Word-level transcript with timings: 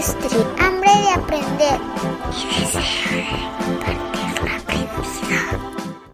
Hambre 0.00 0.88
de 0.88 1.10
aprender 1.10 1.78
y 2.32 2.60
deseo 2.60 3.18
de 3.18 3.96
compartir. 4.38 4.88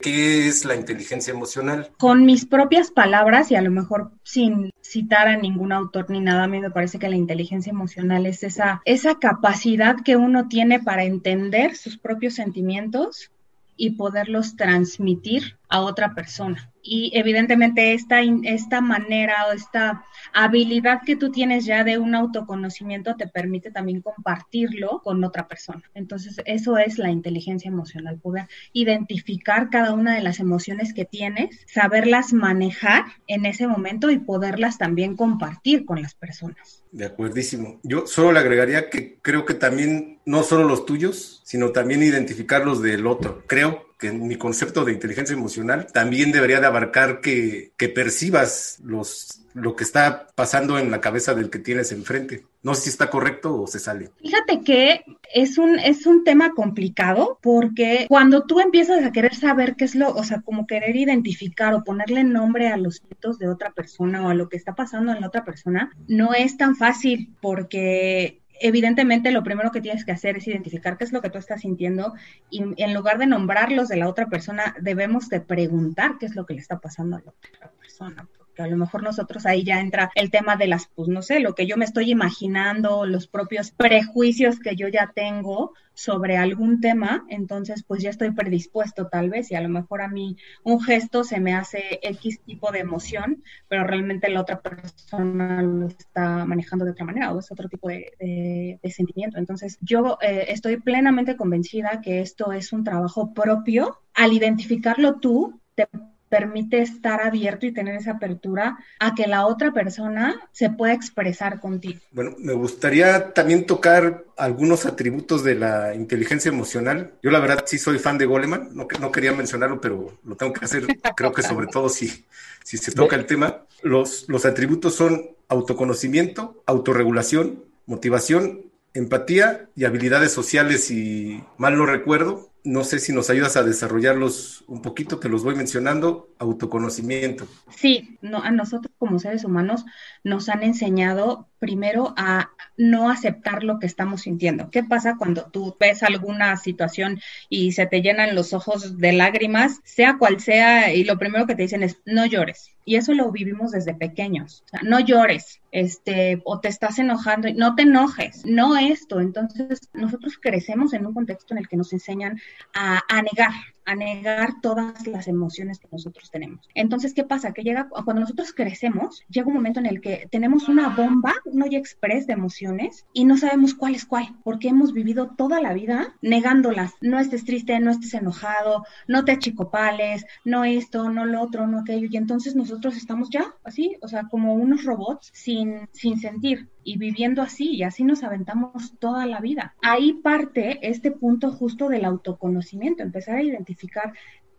¿Qué 0.00 0.48
es 0.48 0.64
la 0.64 0.74
inteligencia 0.74 1.32
emocional? 1.32 1.90
Con 1.96 2.26
mis 2.26 2.46
propias 2.46 2.90
palabras 2.90 3.52
y 3.52 3.54
a 3.54 3.62
lo 3.62 3.70
mejor 3.70 4.10
sin 4.24 4.72
citar 4.80 5.28
a 5.28 5.36
ningún 5.36 5.70
autor 5.70 6.10
ni 6.10 6.20
nada, 6.20 6.42
a 6.42 6.48
mí 6.48 6.58
me 6.58 6.72
parece 6.72 6.98
que 6.98 7.08
la 7.08 7.14
inteligencia 7.14 7.70
emocional 7.70 8.26
es 8.26 8.42
esa, 8.42 8.82
esa 8.86 9.20
capacidad 9.20 9.94
que 10.04 10.16
uno 10.16 10.48
tiene 10.48 10.80
para 10.80 11.04
entender 11.04 11.76
sus 11.76 11.96
propios 11.96 12.34
sentimientos 12.34 13.30
y 13.76 13.90
poderlos 13.90 14.56
transmitir 14.56 15.58
a 15.68 15.80
otra 15.80 16.12
persona. 16.12 16.72
Y 16.86 17.10
evidentemente 17.14 17.92
esta, 17.92 18.20
esta 18.20 18.80
manera 18.80 19.46
o 19.48 19.52
esta 19.52 20.04
habilidad 20.32 21.00
que 21.04 21.16
tú 21.16 21.30
tienes 21.30 21.64
ya 21.64 21.84
de 21.84 21.98
un 21.98 22.14
autoconocimiento 22.14 23.16
te 23.16 23.26
permite 23.26 23.70
también 23.70 24.00
compartirlo 24.00 25.00
con 25.02 25.22
otra 25.24 25.48
persona. 25.48 25.82
Entonces, 25.94 26.40
eso 26.44 26.78
es 26.78 26.98
la 26.98 27.10
inteligencia 27.10 27.68
emocional, 27.68 28.18
poder 28.18 28.46
identificar 28.72 29.70
cada 29.70 29.92
una 29.92 30.14
de 30.14 30.22
las 30.22 30.40
emociones 30.40 30.94
que 30.94 31.04
tienes, 31.04 31.60
saberlas 31.66 32.32
manejar 32.32 33.04
en 33.26 33.46
ese 33.46 33.66
momento 33.66 34.10
y 34.10 34.18
poderlas 34.18 34.78
también 34.78 35.16
compartir 35.16 35.84
con 35.84 36.00
las 36.00 36.14
personas. 36.14 36.82
De 36.92 37.06
acuerdísimo. 37.06 37.80
Yo 37.82 38.06
solo 38.06 38.32
le 38.32 38.38
agregaría 38.38 38.88
que 38.88 39.18
creo 39.20 39.44
que 39.44 39.54
también 39.54 40.20
no 40.24 40.42
solo 40.42 40.64
los 40.64 40.86
tuyos, 40.86 41.42
sino 41.44 41.70
también 41.70 42.02
identificar 42.02 42.64
los 42.64 42.80
del 42.80 43.06
otro. 43.06 43.44
Creo 43.46 43.95
que 43.98 44.12
mi 44.12 44.36
concepto 44.36 44.84
de 44.84 44.92
inteligencia 44.92 45.34
emocional 45.34 45.86
también 45.92 46.32
debería 46.32 46.60
de 46.60 46.66
abarcar 46.66 47.20
que, 47.20 47.72
que 47.76 47.88
percibas 47.88 48.78
los, 48.84 49.42
lo 49.54 49.74
que 49.74 49.84
está 49.84 50.26
pasando 50.34 50.78
en 50.78 50.90
la 50.90 51.00
cabeza 51.00 51.34
del 51.34 51.48
que 51.48 51.58
tienes 51.58 51.90
enfrente. 51.92 52.44
No 52.62 52.74
sé 52.74 52.82
si 52.82 52.90
está 52.90 53.08
correcto 53.08 53.62
o 53.62 53.66
se 53.66 53.78
sale. 53.78 54.10
Fíjate 54.20 54.60
que 54.62 55.04
es 55.32 55.56
un, 55.56 55.78
es 55.78 56.04
un 56.04 56.24
tema 56.24 56.52
complicado 56.52 57.38
porque 57.40 58.04
cuando 58.08 58.44
tú 58.44 58.60
empiezas 58.60 59.02
a 59.02 59.12
querer 59.12 59.34
saber 59.34 59.76
qué 59.76 59.86
es 59.86 59.94
lo, 59.94 60.10
o 60.10 60.24
sea, 60.24 60.42
como 60.42 60.66
querer 60.66 60.94
identificar 60.96 61.72
o 61.72 61.84
ponerle 61.84 62.22
nombre 62.22 62.68
a 62.68 62.76
los 62.76 63.02
hitos 63.10 63.38
de 63.38 63.48
otra 63.48 63.70
persona 63.70 64.26
o 64.26 64.28
a 64.28 64.34
lo 64.34 64.48
que 64.48 64.58
está 64.58 64.74
pasando 64.74 65.12
en 65.12 65.22
la 65.22 65.28
otra 65.28 65.44
persona, 65.44 65.90
no 66.06 66.34
es 66.34 66.58
tan 66.58 66.76
fácil 66.76 67.34
porque 67.40 68.42
evidentemente 68.60 69.30
lo 69.30 69.42
primero 69.42 69.70
que 69.70 69.80
tienes 69.80 70.04
que 70.04 70.12
hacer 70.12 70.36
es 70.36 70.46
identificar 70.46 70.96
qué 70.96 71.04
es 71.04 71.12
lo 71.12 71.22
que 71.22 71.30
tú 71.30 71.38
estás 71.38 71.62
sintiendo 71.62 72.14
y 72.50 72.62
en 72.82 72.94
lugar 72.94 73.18
de 73.18 73.26
nombrarlos 73.26 73.88
de 73.88 73.96
la 73.96 74.08
otra 74.08 74.26
persona, 74.26 74.74
debemos 74.80 75.28
de 75.28 75.40
preguntar 75.40 76.16
qué 76.18 76.26
es 76.26 76.36
lo 76.36 76.46
que 76.46 76.54
le 76.54 76.60
está 76.60 76.78
pasando 76.78 77.16
a 77.16 77.20
la 77.20 77.30
otra 77.30 77.70
persona 77.78 78.28
a 78.62 78.66
lo 78.66 78.76
mejor 78.76 79.02
nosotros 79.02 79.46
ahí 79.46 79.64
ya 79.64 79.80
entra 79.80 80.10
el 80.14 80.30
tema 80.30 80.56
de 80.56 80.66
las, 80.66 80.88
pues 80.94 81.08
no 81.08 81.22
sé, 81.22 81.40
lo 81.40 81.54
que 81.54 81.66
yo 81.66 81.76
me 81.76 81.84
estoy 81.84 82.10
imaginando, 82.10 83.06
los 83.06 83.26
propios 83.26 83.70
prejuicios 83.70 84.58
que 84.60 84.76
yo 84.76 84.88
ya 84.88 85.12
tengo 85.14 85.72
sobre 85.96 86.36
algún 86.36 86.80
tema, 86.80 87.24
entonces 87.30 87.82
pues 87.82 88.02
ya 88.02 88.10
estoy 88.10 88.30
predispuesto 88.30 89.08
tal 89.08 89.30
vez 89.30 89.50
y 89.50 89.54
a 89.54 89.62
lo 89.62 89.70
mejor 89.70 90.02
a 90.02 90.08
mí 90.08 90.36
un 90.62 90.78
gesto 90.78 91.24
se 91.24 91.40
me 91.40 91.54
hace 91.54 91.98
X 92.02 92.40
tipo 92.44 92.70
de 92.70 92.80
emoción, 92.80 93.42
pero 93.66 93.84
realmente 93.84 94.28
la 94.28 94.42
otra 94.42 94.60
persona 94.60 95.62
lo 95.62 95.86
está 95.86 96.44
manejando 96.44 96.84
de 96.84 96.90
otra 96.90 97.06
manera 97.06 97.32
o 97.32 97.38
es 97.38 97.50
otro 97.50 97.68
tipo 97.68 97.88
de, 97.88 98.78
sentimiento. 98.90 99.38
Entonces 99.38 99.78
yo 99.80 100.18
eh, 100.20 100.46
estoy 100.48 100.76
plenamente 100.76 101.36
convencida 101.36 102.00
que 102.02 102.20
esto 102.20 102.52
es 102.52 102.72
un 102.72 102.84
trabajo 102.84 103.32
propio. 103.32 103.98
Al 104.14 104.32
identificarlo 104.32 105.18
tú, 105.18 105.60
te 105.74 105.88
permite 106.28 106.80
estar 106.80 107.20
abierto 107.20 107.66
y 107.66 107.72
tener 107.72 107.96
esa 107.96 108.12
apertura 108.12 108.78
a 108.98 109.14
que 109.14 109.26
la 109.26 109.46
otra 109.46 109.72
persona 109.72 110.36
se 110.52 110.70
pueda 110.70 110.92
expresar 110.92 111.60
contigo. 111.60 112.00
Bueno, 112.10 112.34
me 112.38 112.52
gustaría 112.52 113.32
también 113.32 113.66
tocar 113.66 114.24
algunos 114.36 114.86
atributos 114.86 115.44
de 115.44 115.54
la 115.54 115.94
inteligencia 115.94 116.48
emocional. 116.48 117.12
Yo 117.22 117.30
la 117.30 117.40
verdad 117.40 117.64
sí 117.66 117.78
soy 117.78 117.98
fan 117.98 118.18
de 118.18 118.26
Goleman, 118.26 118.70
no, 118.74 118.86
quería 119.12 119.32
mencionarlo, 119.32 119.80
pero 119.80 120.18
lo 120.24 120.36
tengo 120.36 120.52
que 120.52 120.64
hacer, 120.64 120.86
creo 121.16 121.32
que 121.32 121.42
sobre 121.42 121.66
todo 121.68 121.88
si, 121.88 122.24
si 122.64 122.76
se 122.76 122.92
toca 122.92 123.16
el 123.16 123.26
tema. 123.26 123.62
Los, 123.82 124.28
los 124.28 124.44
atributos 124.44 124.94
son 124.94 125.30
autoconocimiento, 125.48 126.62
autorregulación, 126.66 127.64
motivación, 127.86 128.62
empatía 128.94 129.68
y 129.76 129.84
habilidades 129.84 130.32
sociales, 130.32 130.90
y 130.90 131.42
mal 131.58 131.76
no 131.76 131.86
recuerdo, 131.86 132.50
no 132.66 132.82
sé 132.82 132.98
si 132.98 133.12
nos 133.12 133.30
ayudas 133.30 133.56
a 133.56 133.62
desarrollarlos 133.62 134.64
un 134.66 134.82
poquito, 134.82 135.20
que 135.20 135.28
los 135.28 135.44
voy 135.44 135.54
mencionando, 135.54 136.34
autoconocimiento. 136.38 137.46
Sí, 137.74 138.18
no, 138.20 138.42
a 138.42 138.50
nosotros 138.50 138.92
como 138.98 139.18
seres 139.20 139.44
humanos 139.44 139.84
nos 140.24 140.48
han 140.48 140.64
enseñado 140.64 141.48
primero 141.60 142.12
a 142.16 142.50
no 142.76 143.08
aceptar 143.08 143.62
lo 143.62 143.78
que 143.78 143.86
estamos 143.86 144.22
sintiendo. 144.22 144.70
¿Qué 144.70 144.82
pasa 144.82 145.16
cuando 145.16 145.46
tú 145.50 145.76
ves 145.78 146.02
alguna 146.02 146.56
situación 146.56 147.20
y 147.48 147.72
se 147.72 147.86
te 147.86 148.02
llenan 148.02 148.34
los 148.34 148.52
ojos 148.52 148.98
de 148.98 149.12
lágrimas, 149.12 149.80
sea 149.84 150.18
cual 150.18 150.40
sea, 150.40 150.92
y 150.92 151.04
lo 151.04 151.18
primero 151.18 151.46
que 151.46 151.54
te 151.54 151.62
dicen 151.62 151.84
es 151.84 152.00
no 152.04 152.26
llores? 152.26 152.75
Y 152.88 152.94
eso 152.94 153.12
lo 153.12 153.32
vivimos 153.32 153.72
desde 153.72 153.94
pequeños. 153.94 154.62
O 154.64 154.68
sea, 154.68 154.80
no 154.82 155.00
llores, 155.00 155.60
este, 155.72 156.40
o 156.44 156.60
te 156.60 156.68
estás 156.68 157.00
enojando, 157.00 157.48
no 157.54 157.74
te 157.74 157.82
enojes, 157.82 158.46
no 158.46 158.76
esto. 158.76 159.20
Entonces, 159.20 159.80
nosotros 159.92 160.38
crecemos 160.40 160.92
en 160.94 161.04
un 161.04 161.12
contexto 161.12 161.52
en 161.52 161.58
el 161.58 161.68
que 161.68 161.76
nos 161.76 161.92
enseñan 161.92 162.40
a, 162.72 163.02
a 163.08 163.22
negar, 163.22 163.52
a 163.86 163.94
negar 163.94 164.60
todas 164.60 165.06
las 165.06 165.28
emociones 165.28 165.78
que 165.78 165.88
nosotros 165.90 166.30
tenemos. 166.30 166.68
Entonces, 166.74 167.14
¿qué 167.14 167.24
pasa? 167.24 167.52
Que 167.52 167.62
llega, 167.62 167.88
cuando 167.88 168.20
nosotros 168.20 168.52
crecemos, 168.52 169.24
llega 169.30 169.46
un 169.46 169.54
momento 169.54 169.80
en 169.80 169.86
el 169.86 170.00
que 170.00 170.28
tenemos 170.30 170.68
una 170.68 170.88
bomba, 170.88 171.34
un 171.44 171.62
hoy 171.62 171.76
express 171.76 172.26
de 172.26 172.34
emociones 172.34 173.06
y 173.12 173.24
no 173.24 173.36
sabemos 173.38 173.74
cuál 173.74 173.94
es 173.94 174.04
cuál, 174.04 174.28
porque 174.44 174.68
hemos 174.68 174.92
vivido 174.92 175.30
toda 175.36 175.60
la 175.60 175.72
vida 175.72 176.14
negándolas. 176.20 176.94
No 177.00 177.18
estés 177.18 177.44
triste, 177.44 177.78
no 177.80 177.92
estés 177.92 178.14
enojado, 178.14 178.84
no 179.06 179.24
te 179.24 179.32
achicopales, 179.32 180.26
no 180.44 180.64
esto, 180.64 181.08
no 181.08 181.24
lo 181.24 181.40
otro, 181.40 181.66
no 181.66 181.80
aquello. 181.80 182.08
Y 182.10 182.16
entonces 182.16 182.56
nosotros 182.56 182.96
estamos 182.96 183.30
ya 183.30 183.54
así, 183.64 183.96
o 184.02 184.08
sea, 184.08 184.24
como 184.28 184.54
unos 184.54 184.84
robots 184.84 185.30
sin, 185.32 185.88
sin 185.92 186.18
sentir 186.18 186.68
y 186.86 186.98
viviendo 186.98 187.42
así, 187.42 187.74
y 187.74 187.82
así 187.82 188.04
nos 188.04 188.22
aventamos 188.22 188.96
toda 189.00 189.26
la 189.26 189.40
vida. 189.40 189.74
Ahí 189.82 190.12
parte 190.12 190.78
este 190.88 191.10
punto 191.10 191.50
justo 191.50 191.88
del 191.88 192.04
autoconocimiento, 192.04 193.02
empezar 193.02 193.36
a 193.36 193.42
identificar 193.42 194.14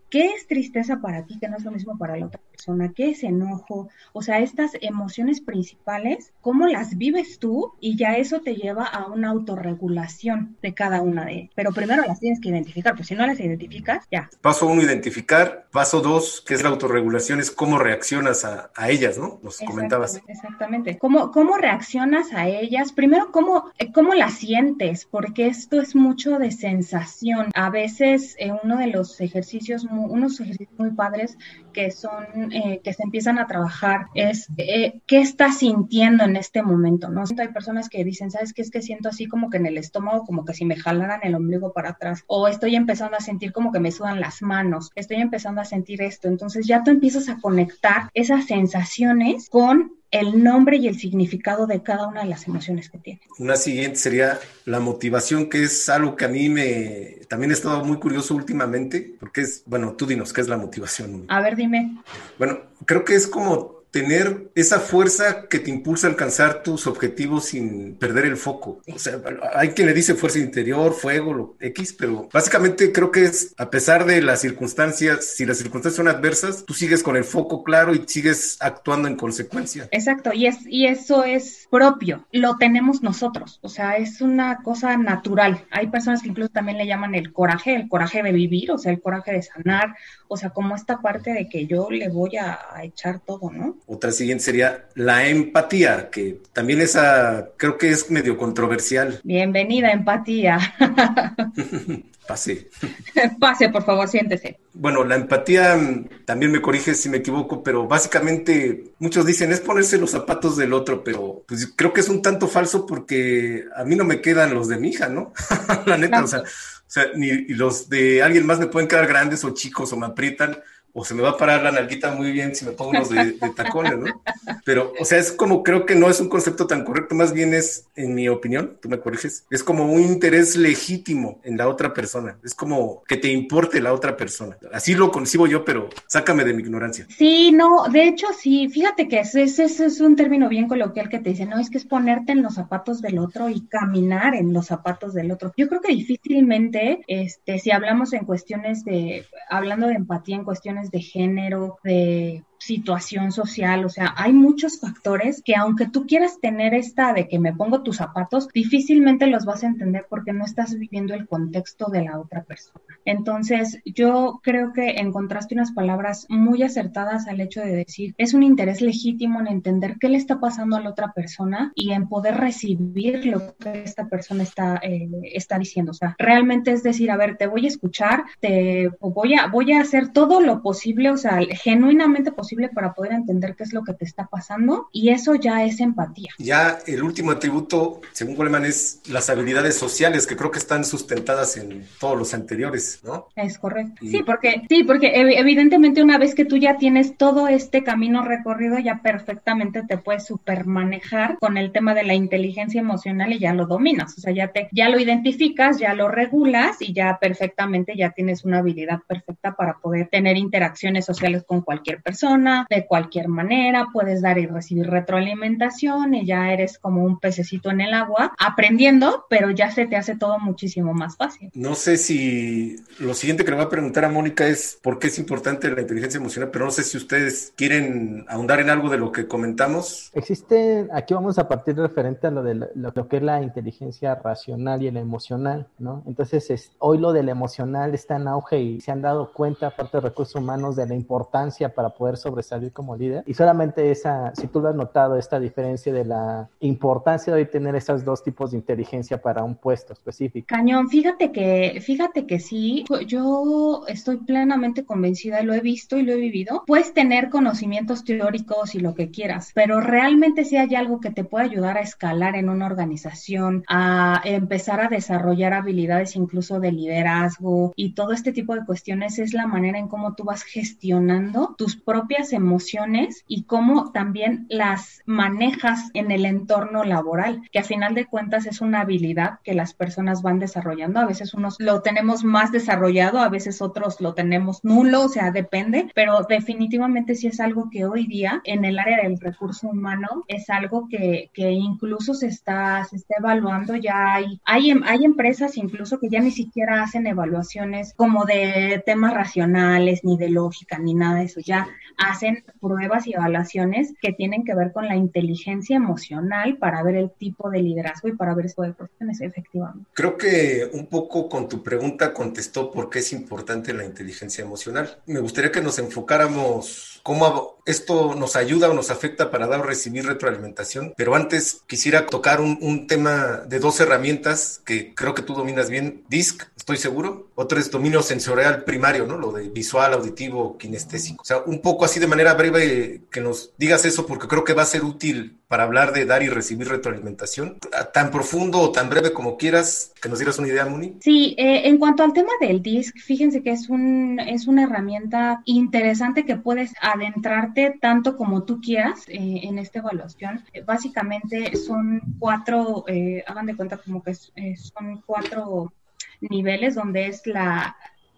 ¿Qué 0.09 0.28
es 0.28 0.47
tristeza 0.47 1.01
para 1.01 1.25
ti 1.25 1.38
que 1.40 1.50
no 1.50 1.57
es 1.57 1.66
lo 1.66 1.72
mismo 1.72 1.97
para 1.97 2.16
la 2.16 2.28
otra 2.28 2.40
persona? 2.50 2.94
¿Qué 2.94 3.09
es 3.09 3.23
enojo? 3.23 3.90
O 4.13 4.22
sea, 4.22 4.40
estas 4.40 4.72
emociones 4.79 5.41
principales, 5.41 6.34
¿cómo 6.40 6.68
las 6.68 6.97
vives 6.97 7.40
tú? 7.40 7.73
Y 7.81 7.97
ya 7.97 8.16
eso 8.16 8.40
te 8.40 8.56
lleva 8.56 8.85
a 8.85 9.07
una 9.07 9.29
autorregulación 9.29 10.56
de 10.62 10.73
cada 10.73 11.01
una 11.01 11.25
de 11.25 11.34
ellas. 11.34 11.51
Pero 11.56 11.72
primero 11.73 12.03
las 12.07 12.19
tienes 12.19 12.40
que 12.40 12.50
identificar, 12.50 12.95
pues 12.95 13.09
si 13.09 13.16
no 13.16 13.28
las 13.28 13.40
identificas, 13.40 14.06
ya. 14.09 14.29
Paso 14.41 14.68
uno, 14.68 14.81
identificar. 14.81 15.68
Paso 15.72 16.01
dos, 16.01 16.41
que 16.45 16.53
es 16.53 16.63
la 16.63 16.69
autorregulación, 16.69 17.39
es 17.39 17.51
cómo 17.51 17.78
reaccionas 17.78 18.45
a, 18.45 18.72
ellas, 18.88 19.18
¿no? 19.18 19.39
Nos 19.44 19.59
comentabas. 19.59 20.22
Exactamente. 20.28 20.97
¿Cómo, 20.97 21.31
¿Cómo 21.31 21.57
reaccionas 21.57 22.34
a 22.34 22.47
ellas? 22.47 22.94
Primero, 22.94 23.31
¿cómo, 23.31 23.72
¿cómo 23.94 24.13
las 24.13 24.35
sientes? 24.35 25.06
Porque 25.06 25.47
esto 25.47 25.81
es 25.81 25.95
mucho 25.95 26.39
de 26.39 26.51
sensación. 26.51 27.51
A 27.53 27.69
veces, 27.69 28.35
en 28.39 28.56
uno 28.63 28.78
de 28.78 28.88
los 28.88 29.19
ejercicios 29.19 29.84
unos 30.03 30.40
ejercicios 30.40 30.78
muy 30.80 30.91
padres 30.91 31.38
que 31.74 31.91
son, 31.91 32.52
eh, 32.52 32.81
que 32.84 32.94
se 32.94 33.03
empiezan 33.03 33.40
a 33.40 33.47
trabajar, 33.47 34.08
es 34.16 34.47
eh, 34.58 35.02
qué 35.06 35.19
estás 35.19 35.59
sintiendo 35.59 36.24
en 36.24 36.35
este 36.35 36.63
momento, 36.63 37.09
¿no? 37.09 37.24
Hay 37.38 37.47
personas 37.50 37.90
que 37.90 38.03
dicen, 38.03 38.31
¿sabes 38.31 38.53
qué? 38.53 38.62
Es 38.62 38.72
que 38.72 38.81
siento 38.81 39.09
así 39.09 39.28
como 39.28 39.50
que 39.50 39.57
en 39.57 39.66
el 39.66 39.78
estómago, 39.78 40.25
como 40.25 40.46
que 40.46 40.53
si 40.53 40.66
me 40.66 40.75
jalaran 40.75 41.19
el 41.24 41.36
ombligo 41.36 41.74
para 41.74 41.90
atrás, 41.90 42.24
o 42.28 42.47
estoy 42.47 42.75
empezando 42.75 43.18
a 43.18 43.22
sentir 43.22 43.52
como 43.52 43.72
que 43.72 43.80
me 43.80 43.91
sudan 43.91 44.19
las 44.19 44.41
manos, 44.41 44.91
estoy 44.96 45.18
empezando 45.18 45.62
a 45.62 45.66
sentir 45.66 46.02
esto, 46.02 46.28
entonces 46.28 46.68
ya 46.68 46.84
tú 46.84 46.91
empiezas 46.91 47.30
a 47.30 47.38
conectar 47.40 48.09
esas 48.13 48.46
sensaciones 48.46 49.50
con 49.50 49.97
el 50.12 50.44
nombre 50.44 50.78
y 50.78 50.88
el 50.88 50.97
significado 50.97 51.68
de 51.68 51.84
cada 51.84 52.07
una 52.07 52.22
de 52.22 52.29
las 52.29 52.47
emociones 52.47 52.90
que 52.90 52.97
tiene. 52.97 53.22
Una 53.40 53.56
siguiente 53.56 53.98
sería 53.98 54.39
la 54.65 54.80
motivación, 54.80 55.50
que 55.50 55.63
es 55.63 55.89
algo 55.89 56.15
que 56.15 56.25
a 56.25 56.30
mí 56.30 56.50
me 56.50 57.18
también 57.27 57.51
he 57.51 57.54
estado 57.54 57.83
muy 57.83 57.98
curioso 57.98 58.36
últimamente, 58.36 59.15
porque 59.19 59.42
es, 59.42 59.63
bueno, 59.65 59.94
tú 59.94 60.06
dinos, 60.06 60.31
¿qué 60.31 60.42
es 60.42 60.48
la 60.48 60.57
motivación? 60.57 61.25
A 61.27 61.42
ver, 61.42 61.56
dime. 61.56 61.98
Bueno, 62.38 62.59
creo 62.86 63.04
que 63.04 63.15
es 63.15 63.27
como 63.27 63.76
tener 63.98 64.52
esa 64.54 64.80
fuerza 64.80 65.48
que 65.50 65.58
te 65.58 65.72
impulsa 65.72 66.06
a 66.06 66.12
alcanzar 66.12 66.62
tus 66.62 66.86
objetivos 66.86 67.46
sin 67.46 67.96
perder 67.96 68.26
el 68.26 68.38
foco. 68.38 68.80
O 68.94 69.00
sea, 69.00 69.20
hay 69.56 69.70
quien 69.70 69.88
le 69.88 69.94
dice 69.96 70.14
fuerza 70.14 70.38
interior, 70.38 70.94
fuego, 70.94 71.34
lo 71.34 71.56
X, 71.60 71.96
pero 71.98 72.30
básicamente 72.32 72.92
creo 72.92 73.12
que 73.12 73.24
es, 73.24 73.56
a 73.58 73.72
pesar 73.72 74.06
de 74.06 74.22
las 74.22 74.42
circunstancias, 74.42 75.26
si 75.26 75.48
las 75.48 75.58
circunstancias 75.58 75.96
son 75.96 76.08
adversas, 76.08 76.64
tú 76.64 76.76
sigues 76.76 77.02
con 77.02 77.16
el 77.16 77.24
foco 77.24 77.64
claro 77.64 77.96
y 77.96 78.04
sigues 78.06 78.58
actuando 78.60 79.08
en 79.08 79.16
consecuencia. 79.16 79.88
Exacto, 79.90 80.32
y, 80.32 80.46
es, 80.46 80.60
y 80.68 80.86
eso 80.86 81.24
es 81.24 81.68
propio, 81.72 82.28
lo 82.32 82.58
tenemos 82.58 83.02
nosotros, 83.02 83.58
o 83.64 83.70
sea, 83.70 83.98
es 83.98 84.22
una 84.22 84.62
cosa 84.62 84.96
natural. 84.98 85.66
Hay 85.72 85.88
personas 85.88 86.22
que 86.22 86.30
incluso 86.30 86.52
también 86.52 86.78
le 86.78 86.86
llaman 86.86 87.16
el 87.16 87.34
coraje, 87.34 87.74
el 87.74 87.90
coraje 87.90 88.22
de 88.22 88.32
vivir, 88.32 88.70
o 88.72 88.78
sea, 88.78 88.92
el 88.92 89.02
coraje 89.02 89.32
de 89.32 89.42
sanar, 89.42 89.96
o 90.27 90.38
sea, 90.38 90.50
como 90.50 90.75
esta 90.75 91.01
parte 91.01 91.33
de 91.33 91.50
que 91.50 91.68
yo 91.68 91.89
le 91.89 92.09
voy 92.09 92.38
a 92.38 92.59
echar 92.83 93.19
todo, 93.19 93.51
¿no? 93.51 93.77
Otra 93.85 94.12
siguiente 94.12 94.44
sería 94.44 94.85
la 94.95 95.27
empatía, 95.27 96.09
que 96.09 96.41
también 96.53 96.81
esa 96.81 97.50
creo 97.57 97.77
que 97.77 97.89
es 97.89 98.09
medio 98.12 98.38
controversial. 98.38 99.19
Bienvenida, 99.24 99.91
empatía. 99.91 100.59
Pase. 102.27 102.69
Pase, 103.39 103.69
por 103.69 103.83
favor, 103.83 104.07
siéntese. 104.07 104.59
Bueno, 104.74 105.03
la 105.03 105.15
empatía, 105.15 105.75
mm, 105.75 106.25
también 106.25 106.51
me 106.51 106.62
corriges 106.62 107.00
si 107.00 107.09
me 107.09 107.18
equivoco, 107.18 107.63
pero 107.63 107.88
básicamente 107.88 108.91
muchos 109.00 109.25
dicen 109.25 109.51
es 109.51 109.62
ponerse 109.62 109.97
los 109.97 110.12
zapatos 110.12 110.57
del 110.57 110.74
otro, 110.74 111.03
pero 111.03 111.44
pues 111.47 111.74
creo 111.75 111.94
que 111.94 112.01
es 112.01 112.09
un 112.09 112.21
tanto 112.21 112.47
falso 112.47 112.85
porque 112.85 113.63
a 113.75 113.85
mí 113.85 113.95
no 113.95 114.03
me 114.03 114.21
quedan 114.21 114.53
los 114.53 114.68
de 114.68 114.77
mi 114.77 114.89
hija, 114.89 115.07
¿no? 115.07 115.31
la 115.85 115.97
neta, 115.97 116.24
o 116.24 116.27
sea, 116.27 116.44
sea, 116.89 117.12
ni 117.16 117.48
los 117.50 117.89
de 117.89 118.24
alguien 118.24 118.45
más 118.45 118.60
me 118.60 118.68
pueden 118.68 118.88
quedar 118.88 119.07
grandes 119.07 119.44
o 119.44 119.54
chicos 119.54 119.92
o 119.94 119.98
me 119.98 120.06
aprietan 120.06 120.57
o 121.00 121.06
se 121.06 121.14
me 121.14 121.22
va 121.22 121.30
a 121.30 121.38
parar 121.38 121.62
la 121.62 121.72
nalguita 121.72 122.12
muy 122.12 122.32
bien 122.32 122.56
si 122.56 122.66
me 122.66 122.72
pongo 122.72 122.90
unos 122.90 123.10
de, 123.10 123.34
tacones, 123.56 124.00
¿no? 124.00 124.20
Pero, 124.66 124.94
o 125.00 125.06
sea, 125.06 125.20
es 125.20 125.32
como 125.32 125.62
creo 125.62 125.86
que 125.86 125.94
no 125.94 126.10
es 126.10 126.20
un 126.20 126.28
concepto 126.28 126.66
tan 126.66 126.84
correcto, 126.84 127.14
más 127.14 127.34
bien 127.34 127.54
es, 127.54 127.86
en 127.96 128.16
mi 128.16 128.28
opinión, 128.28 128.78
tú 128.82 128.90
me 128.90 129.00
corriges, 129.00 129.46
es 129.52 129.64
como 129.64 129.86
un 129.86 130.02
interés 130.02 130.56
legítimo 130.56 131.40
en 131.44 131.56
la 131.56 131.68
otra 131.68 131.94
persona, 131.94 132.40
es 132.44 132.56
como 132.56 133.04
que 133.08 133.18
te 133.18 133.32
importe 133.32 133.80
la 133.80 133.94
otra 133.94 134.18
persona. 134.18 134.58
Así 134.74 134.96
lo 134.96 135.12
concibo 135.12 135.46
yo, 135.46 135.64
pero 135.64 135.88
sácame 136.08 136.44
de 136.44 136.56
mi 136.56 136.64
ignorancia. 136.64 137.06
Sí, 137.16 137.52
no, 137.52 137.88
de 137.92 138.08
hecho 138.08 138.26
sí, 138.36 138.68
fíjate 138.68 139.08
que 139.08 139.20
ese, 139.20 139.44
ese 139.44 139.66
es 139.66 140.02
un 140.02 140.16
término 140.16 140.50
bien 140.50 140.68
coloquial 140.68 141.10
que 141.10 141.20
te 141.20 141.30
dice, 141.30 141.46
no, 141.46 141.60
es 141.60 141.70
que 141.70 141.78
es 141.78 141.86
ponerte 141.86 142.32
en 142.32 142.42
los 142.42 142.56
zapatos 142.56 143.04
del 143.04 143.20
otro 143.20 143.50
y 143.50 143.68
caminar 143.68 144.34
en 144.34 144.52
los 144.52 144.66
zapatos 144.66 145.14
del 145.14 145.32
otro. 145.32 145.54
Yo 145.56 145.68
creo 145.68 145.80
que 145.80 145.94
difícilmente, 145.94 147.04
este, 147.06 147.60
si 147.60 147.70
hablamos 147.70 148.14
en 148.14 148.26
cuestiones 148.26 148.84
de, 148.84 149.28
hablando 149.48 149.86
de 149.86 149.94
empatía 149.94 150.38
en 150.38 150.44
cuestiones 150.44 150.87
de 150.92 151.00
género, 151.01 151.78
de 151.84 152.44
situación 152.59 153.31
social, 153.31 153.86
o 153.86 153.89
sea, 153.89 154.13
hay 154.18 154.33
muchos 154.33 154.80
factores 154.80 155.42
que 155.44 155.56
aunque 155.56 155.88
tú 155.88 156.06
quieras 156.06 156.39
tener 156.39 156.74
esta 156.74 157.13
de 157.13 157.27
que 157.27 157.39
me 157.39 157.54
pongo 157.54 157.83
tus 157.83 157.98
zapatos, 157.98 158.48
difícilmente 158.54 159.27
los 159.27 159.45
vas 159.45 159.63
a 159.63 159.68
entender 159.68 160.06
porque 160.09 160.33
no 160.33 160.45
estás 160.45 160.77
viviendo 160.77 161.13
el 161.13 161.27
contexto 161.27 161.88
de 161.88 162.04
la 162.04 162.19
otra 162.19 162.44
persona. 162.44 162.81
Entonces, 163.06 163.80
yo 163.86 164.39
creo 164.44 164.74
que 164.74 164.98
encontraste 164.98 165.56
unas 165.56 165.71
palabras 165.71 166.25
muy 166.30 166.63
acertadas 166.63 167.27
al 167.27 167.42
hecho 167.42 167.62
de 167.62 167.75
decir, 167.75 168.15
es 168.18 168.33
un 168.33 168.44
interés 168.44 168.81
legítimo 168.81 169.39
en 169.39 169.48
entender 169.48 169.98
qué 170.00 170.10
le 170.10 170.18
está 170.18 170.39
pasando 170.39 170.75
a 170.75 170.81
la 170.81 170.89
otra 170.89 171.13
persona 171.13 171.71
y 171.75 171.92
en 171.92 172.07
poder 172.10 172.36
recibir 172.36 173.25
lo 173.25 173.56
que 173.57 173.83
esta 173.83 174.07
persona 174.07 174.44
está, 174.44 174.80
eh, 174.83 175.10
está 175.33 175.57
diciendo. 175.57 175.92
O 175.92 175.95
sea, 175.95 176.15
realmente 176.18 176.71
es 176.71 176.83
decir, 176.83 177.12
a 177.12 177.18
ver, 177.18 177.38
te 177.38 177.48
voy 177.48 177.65
a 177.65 177.69
escuchar, 177.69 178.24
te 178.39 178.89
voy 179.00 179.36
a, 179.36 179.48
voy 179.48 179.74
a 179.74 179.81
hacer 179.81 180.10
todo 180.10 180.42
lo 180.42 180.62
posible, 180.62 181.12
o 181.12 181.18
sea, 181.18 181.39
genuinamente 181.51 182.31
posible 182.31 182.47
para 182.74 182.94
poder 182.94 183.14
entender 183.14 183.56
qué 183.56 183.64
es 183.64 183.74
lo 183.74 183.84
que 183.84 183.94
te 183.94 184.06
está 184.06 184.28
pasando 184.28 184.90
y 184.92 185.10
eso 185.10 185.36
ya 185.36 185.64
es 185.64 185.80
empatía. 185.80 186.30
Ya 186.38 186.80
el 186.88 187.04
último 187.04 187.32
atributo, 187.32 188.02
según 188.14 188.36
Goleman, 188.36 188.66
es 188.66 189.02
las 189.08 189.30
habilidades 189.30 189.76
sociales 189.76 190.26
que 190.26 190.36
creo 190.36 190.52
que 190.52 190.60
están 190.60 190.86
sustentadas 190.86 191.58
en 191.58 191.86
todos 192.00 192.18
los 192.18 192.34
anteriores, 192.34 193.02
¿no? 193.04 193.28
Es 193.36 193.58
correcto. 193.58 193.96
Sí, 194.02 194.24
porque 194.26 194.64
sí, 194.70 194.84
porque 194.84 195.12
evidentemente 195.14 196.02
una 196.02 196.18
vez 196.18 196.36
que 196.36 196.46
tú 196.46 196.58
ya 196.58 196.78
tienes 196.78 197.18
todo 197.18 197.48
este 197.48 197.84
camino 197.84 198.24
recorrido, 198.24 198.80
ya 198.80 199.02
perfectamente 199.02 199.84
te 199.88 199.98
puedes 199.98 200.26
supermanejar 200.26 201.38
con 201.40 201.58
el 201.58 201.72
tema 201.72 201.94
de 201.94 202.04
la 202.04 202.14
inteligencia 202.14 202.80
emocional 202.80 203.34
y 203.34 203.40
ya 203.40 203.54
lo 203.54 203.66
dominas, 203.66 204.18
o 204.18 204.22
sea, 204.22 204.34
ya 204.34 204.50
te 204.50 204.70
ya 204.72 204.90
lo 204.90 205.00
identificas, 205.00 205.80
ya 205.80 205.94
lo 205.94 206.08
regulas 206.08 206.82
y 206.82 206.94
ya 206.94 207.18
perfectamente 207.20 207.96
ya 207.96 208.12
tienes 208.12 208.46
una 208.46 208.60
habilidad 208.60 209.00
perfecta 209.08 209.56
para 209.56 209.78
poder 209.80 210.08
tener 210.08 210.38
interacciones 210.38 211.06
sociales 211.06 211.44
con 211.46 211.62
cualquier 211.62 212.02
persona 212.02 212.37
de 212.69 212.86
cualquier 212.86 213.28
manera, 213.28 213.88
puedes 213.92 214.22
dar 214.22 214.38
y 214.38 214.45
recibir 214.45 214.88
retroalimentación 214.89 216.16
y 216.16 216.25
ya 216.25 216.51
eres 216.51 216.78
como 216.78 217.04
un 217.04 217.19
pececito 217.19 217.69
en 217.72 217.81
el 217.81 217.94
agua 217.94 218.34
aprendiendo, 218.38 219.25
pero 219.30 219.51
ya 219.51 219.72
se 219.72 219.88
te 219.88 219.95
hace 219.95 220.16
todo 220.16 220.39
muchísimo 220.39 220.94
más 220.94 221.18
fácil. 221.18 221.51
No 221.54 221.75
sé 221.75 221.98
si 221.98 222.75
lo 223.00 223.13
siguiente 223.13 223.44
que 223.44 223.51
le 223.51 223.57
voy 223.57 223.66
a 223.66 223.69
preguntar 223.69 224.06
a 224.06 224.10
Mónica 224.10 224.48
es 224.48 224.80
por 224.81 225.00
qué 225.00 225.07
es 225.07 225.19
importante 225.19 225.69
la 225.69 225.81
inteligencia 225.81 226.18
emocional, 226.18 226.50
pero 226.51 226.66
no 226.66 226.72
sé 226.72 226.84
si 226.84 226.98
ustedes 226.98 227.54
quieren 227.56 228.25
ahondar 228.28 228.60
en 228.60 228.69
algo 228.69 228.89
de 228.89 228.98
lo 228.98 229.12
que 229.12 229.28
comentamos. 229.28 230.12
Existe, 230.13 230.88
aquí 230.94 231.13
vamos 231.13 231.38
a 231.38 231.48
partir 231.48 231.75
referente 231.75 232.28
a 232.28 232.31
lo 232.31 232.44
de 232.44 232.56
lo, 232.56 233.07
que 233.07 233.18
es 233.18 233.24
la 233.24 233.42
inteligencia 233.42 234.16
racional 234.16 234.84
y 234.84 234.92
la 234.92 235.00
emocional, 235.00 235.68
¿no? 235.80 236.04
Entonces, 236.07 236.50
es, 236.50 236.72
hoy 236.80 236.98
lo 236.98 237.13
del 237.13 237.30
emocional 237.30 237.94
está 237.94 238.18
en 238.18 238.28
auge 238.28 238.60
y 238.60 238.81
se 238.81 238.92
han 238.92 239.01
dado 239.01 239.31
cuenta, 239.31 239.68
aparte 239.68 239.98
de 239.98 240.01
recursos 240.01 240.36
humanos, 240.36 240.75
de 240.75 240.88
la 240.88 240.95
importancia 240.95 241.74
para 241.74 241.89
poder 241.89 242.18
sobresalir 242.27 242.71
como 242.71 242.95
líder. 242.95 243.24
Y 243.25 243.33
solamente 243.33 243.91
esa, 243.91 244.33
si 244.35 244.47
tú 244.47 244.59
lo 244.59 244.69
has 244.69 244.75
notado, 244.75 245.18
esta 245.18 245.39
diferencia 245.39 245.94
de 245.94 246.06
la 246.06 246.50
importancia 246.59 247.33
de 247.33 247.45
tener 247.45 247.75
esos 247.75 248.03
dos 248.03 248.24
tipos 248.24 248.51
de 248.51 248.57
inteligencia 248.57 249.21
para 249.21 249.44
un 249.44 249.56
puesto 249.56 249.94
específico. 249.94 250.47
Cañón, 250.47 250.89
fíjate 250.89 251.31
que, 251.31 251.79
fíjate 251.81 252.25
que 252.25 252.39
sí, 252.39 252.85
yo 253.06 253.83
estoy 253.88 254.18
plenamente 254.18 254.85
convencida, 254.85 255.41
lo 255.44 255.53
he 255.53 255.62
visto 255.62 255.97
y 255.97 256.03
lo 256.03 256.13
he 256.13 256.18
vivido. 256.18 256.63
Puedes 256.68 256.94
tener 256.94 257.29
conocimientos 257.29 258.03
teóricos 258.03 258.75
y 258.75 258.79
lo 258.79 258.94
que 258.94 259.09
quieras, 259.09 259.51
pero 259.53 259.79
realmente 259.79 260.44
si 260.44 260.57
hay 260.57 260.75
algo 260.75 261.00
que 261.00 261.12
te 261.12 261.24
puede 261.24 261.45
ayudar 261.45 261.77
a 261.77 261.81
escalar 261.81 262.35
en 262.35 262.50
una 262.50 262.65
organización, 262.65 263.63
a 263.68 264.21
empezar 264.25 264.81
a 264.81 264.89
desarrollar 264.89 265.53
habilidades 265.53 266.15
incluso 266.15 266.59
de 266.59 266.71
liderazgo 266.71 267.74
y 267.75 267.94
todo 267.94 268.12
este 268.12 268.33
tipo 268.33 268.56
de 268.56 268.65
cuestiones, 268.65 269.19
es 269.19 269.33
la 269.33 269.47
manera 269.47 269.79
en 269.79 269.88
cómo 269.88 270.15
tú 270.15 270.24
vas 270.24 270.44
gestionando 270.44 271.56
tus 271.57 271.75
propias 271.75 272.17
emociones 272.34 273.24
y 273.28 273.44
cómo 273.44 273.92
también 273.92 274.46
las 274.50 275.02
manejas 275.06 275.90
en 275.94 276.12
el 276.12 276.25
entorno 276.25 276.84
laboral, 276.84 277.42
que 277.52 277.60
a 277.60 277.64
final 277.64 277.96
de 277.96 278.06
cuentas 278.06 278.46
es 278.46 278.62
una 278.62 278.81
habilidad 278.81 279.40
que 279.44 279.54
las 279.54 279.74
personas 279.74 280.22
van 280.22 280.40
desarrollando. 280.40 281.00
A 281.00 281.06
veces 281.06 281.34
unos 281.34 281.56
lo 281.60 281.81
tenemos 281.81 282.24
más 282.24 282.52
desarrollado, 282.52 283.19
a 283.19 283.30
veces 283.30 283.62
otros 283.62 284.02
lo 284.02 284.14
tenemos 284.14 284.64
nulo, 284.64 285.06
o 285.06 285.10
sea, 285.10 285.31
depende, 285.31 285.90
pero 285.96 286.25
definitivamente 286.28 287.16
sí 287.16 287.28
es 287.28 287.40
algo 287.40 287.69
que 287.69 287.86
hoy 287.86 288.08
día 288.08 288.42
en 288.44 288.66
el 288.66 288.80
área 288.80 289.04
del 289.04 289.20
recurso 289.20 289.70
humano 289.70 290.24
es 290.28 290.50
algo 290.50 290.88
que, 290.90 291.30
que 291.34 291.52
incluso 291.52 292.13
se 292.13 292.28
está, 292.28 292.84
se 292.86 292.98
está 292.98 293.16
evaluando. 293.20 293.75
Ya 293.75 294.16
hay, 294.16 294.40
hay, 294.46 294.74
hay 294.86 295.06
empresas 295.06 295.58
incluso 295.58 296.00
que 296.00 296.10
ya 296.10 296.20
ni 296.20 296.31
siquiera 296.31 296.84
hacen 296.84 297.08
evaluaciones 297.08 297.94
como 297.96 298.25
de 298.25 298.81
temas 298.86 299.13
racionales, 299.13 300.04
ni 300.04 300.18
de 300.18 300.30
lógica, 300.30 300.78
ni 300.80 300.94
nada 300.94 301.20
de 301.20 301.25
eso. 301.25 301.40
Ya 301.40 301.68
hacen 302.09 302.44
pruebas 302.59 303.07
y 303.07 303.13
evaluaciones 303.13 303.94
que 304.01 304.13
tienen 304.13 304.44
que 304.44 304.56
ver 304.56 304.71
con 304.71 304.88
la 304.88 304.95
inteligencia 304.95 305.75
emocional 305.75 306.57
para 306.57 306.83
ver 306.83 306.95
el 306.95 307.12
tipo 307.12 307.50
de 307.50 307.62
liderazgo 307.62 308.07
y 308.07 308.15
para 308.15 308.33
ver 308.33 308.45
eso 308.48 308.62
de 308.62 308.74
profesiones 308.74 309.21
efectivamente. 309.21 309.86
Creo 309.93 310.17
que 310.17 310.70
un 310.74 310.88
poco 310.88 311.29
con 311.29 311.48
tu 311.48 311.63
pregunta 311.63 312.13
contestó 312.13 312.72
por 312.72 312.89
qué 312.89 313.00
es 313.00 313.13
importante 313.13 313.74
la 313.74 313.86
inteligencia 313.86 314.43
emocional. 314.43 314.98
Me 315.05 315.20
gustaría 315.20 315.51
que 315.51 315.62
nos 315.62 315.79
enfocáramos 315.79 316.97
cómo 317.08 317.56
esto 317.66 318.16
nos 318.16 318.36
ayuda 318.36 318.70
o 318.70 318.74
nos 318.74 318.92
afecta 318.92 319.32
para 319.32 319.48
dar 319.48 319.62
o 319.62 319.64
recibir 319.64 320.06
retroalimentación, 320.06 320.94
pero 320.98 321.16
antes 321.16 321.62
quisiera 321.66 322.06
tocar 322.06 322.42
un, 322.42 322.86
tema 322.86 323.44
de 323.48 323.60
dos 323.60 323.80
herramientas 323.80 324.62
que 324.66 324.94
creo 324.94 325.16
que 325.16 325.22
tú 325.22 325.34
dominas 325.34 325.70
bien, 325.70 326.04
DISC, 326.10 326.44
estoy 326.58 326.76
seguro, 326.76 327.30
otro 327.36 327.60
es 327.60 327.72
dominio 327.72 328.02
sensorial 328.02 328.66
primario, 328.66 329.08
¿no? 329.08 329.18
Lo 329.18 329.32
de 329.32 329.48
visual, 329.48 329.94
auditivo, 329.94 330.58
kinestésico. 330.58 331.22
O 331.22 331.26
sea, 331.26 331.44
un 331.46 331.62
poco 331.62 331.86
así 331.86 332.02
de 332.02 332.08
manera 332.08 332.34
breve 332.34 333.04
que 333.10 333.22
nos 333.22 333.54
digas 333.58 333.86
eso 333.86 334.06
porque 334.06 334.28
creo 334.28 334.44
que 334.44 334.54
va 334.54 334.64
a 334.64 334.66
ser 334.66 334.84
útil 334.84 335.40
para 335.48 335.63
hablar 335.63 335.94
de 335.94 336.06
dar 336.06 336.24
y 336.24 336.30
recibir 336.30 336.68
retroalimentación. 336.68 337.58
Tan 337.94 338.12
profundo 338.12 338.60
o 338.60 338.72
tan 338.72 338.89
breve 338.89 339.13
como 339.13 339.38
quieras, 339.38 339.94
que 340.01 340.10
nos 340.10 340.20
dieras 340.20 340.38
una 340.39 340.50
idea, 340.50 340.66
Muni. 340.66 340.98
Sí, 341.00 341.36
eh, 341.38 341.68
en 341.68 341.77
cuanto 341.77 342.04
al 342.04 342.13
tema 342.13 342.32
del 342.42 342.62
DISC, 342.62 342.98
fíjense 342.98 343.42
que 343.42 343.51
es, 343.51 343.70
un, 343.70 344.20
es 344.20 344.48
una 344.48 344.63
herramienta 344.63 345.42
interesante 345.46 346.25
que 346.25 346.36
puedes 346.36 346.74
adentrarte 346.82 347.77
tanto 347.80 348.18
como 348.18 348.44
tú 348.44 348.60
quieras 348.60 349.08
eh, 349.08 349.42
en 349.44 349.58
esta 349.58 349.80
evaluación. 349.80 350.44
Eh, 350.54 350.63
básicamente 350.63 351.56
son 351.56 352.01
cuatro, 352.20 352.86
hagan 353.25 353.46
de 353.46 353.56
cuenta 353.56 353.77
como 353.77 354.04
que 354.04 354.16
son 354.16 355.01
cuatro 355.06 355.72
niveles 356.20 356.75
donde 356.75 357.08
es 357.08 357.25
la 357.25 357.75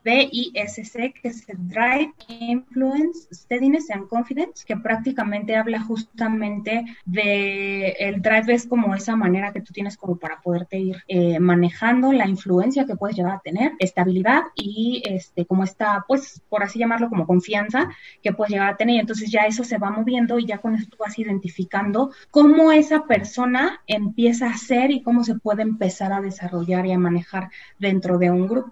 DISC, 0.10 1.14
que 1.22 1.28
es 1.28 1.46
Drive, 1.48 2.14
Influence, 2.28 3.28
Steadiness 3.32 3.90
and 3.92 4.08
Confidence, 4.08 4.64
que 4.66 4.78
prácticamente 4.78 5.56
habla 5.56 5.82
justamente 5.82 6.86
de 7.06 7.90
el 8.00 8.22
drive 8.22 8.54
es 8.54 8.66
como 8.66 8.96
esa 8.96 9.16
manera 9.16 9.52
que 9.54 9.62
tú 9.62 9.74
tienes 9.74 9.98
como 9.98 10.18
para 10.18 10.42
poderte 10.42 10.80
ir 10.80 11.04
eh, 11.08 11.40
manejando 11.40 12.12
la 12.12 12.28
influencia 12.28 12.86
que 12.86 12.96
puedes 12.96 13.16
llegar 13.16 13.34
a 13.34 13.42
tener, 13.42 13.74
estabilidad 13.80 14.44
y 14.56 15.04
este 15.06 15.46
como 15.46 15.64
está, 15.64 16.06
pues 16.08 16.42
por 16.50 16.64
así 16.64 16.80
llamarlo 16.80 17.10
como 17.10 17.28
confianza 17.28 17.90
que 18.22 18.34
puedes 18.34 18.52
llegar 18.52 18.70
a 18.70 18.78
tener. 18.78 19.00
Entonces 19.00 19.32
ya 19.32 19.42
eso 19.42 19.64
se 19.64 19.78
va 19.78 19.92
moviendo 19.92 20.40
y 20.40 20.46
ya 20.46 20.60
con 20.60 20.76
eso 20.76 20.88
tú 20.90 20.98
vas 21.00 21.18
identificando 21.20 22.12
cómo 22.32 22.72
esa 22.72 23.06
persona 23.06 23.82
empieza 23.88 24.48
a 24.48 24.58
ser 24.58 24.92
y 24.92 25.02
cómo 25.02 25.24
se 25.24 25.36
puede 25.36 25.62
empezar 25.62 26.14
a 26.14 26.22
desarrollar 26.22 26.86
y 26.86 26.92
a 26.92 27.00
manejar 27.00 27.50
dentro 27.78 28.18
de 28.18 28.32
un 28.32 28.48
grupo. 28.48 28.72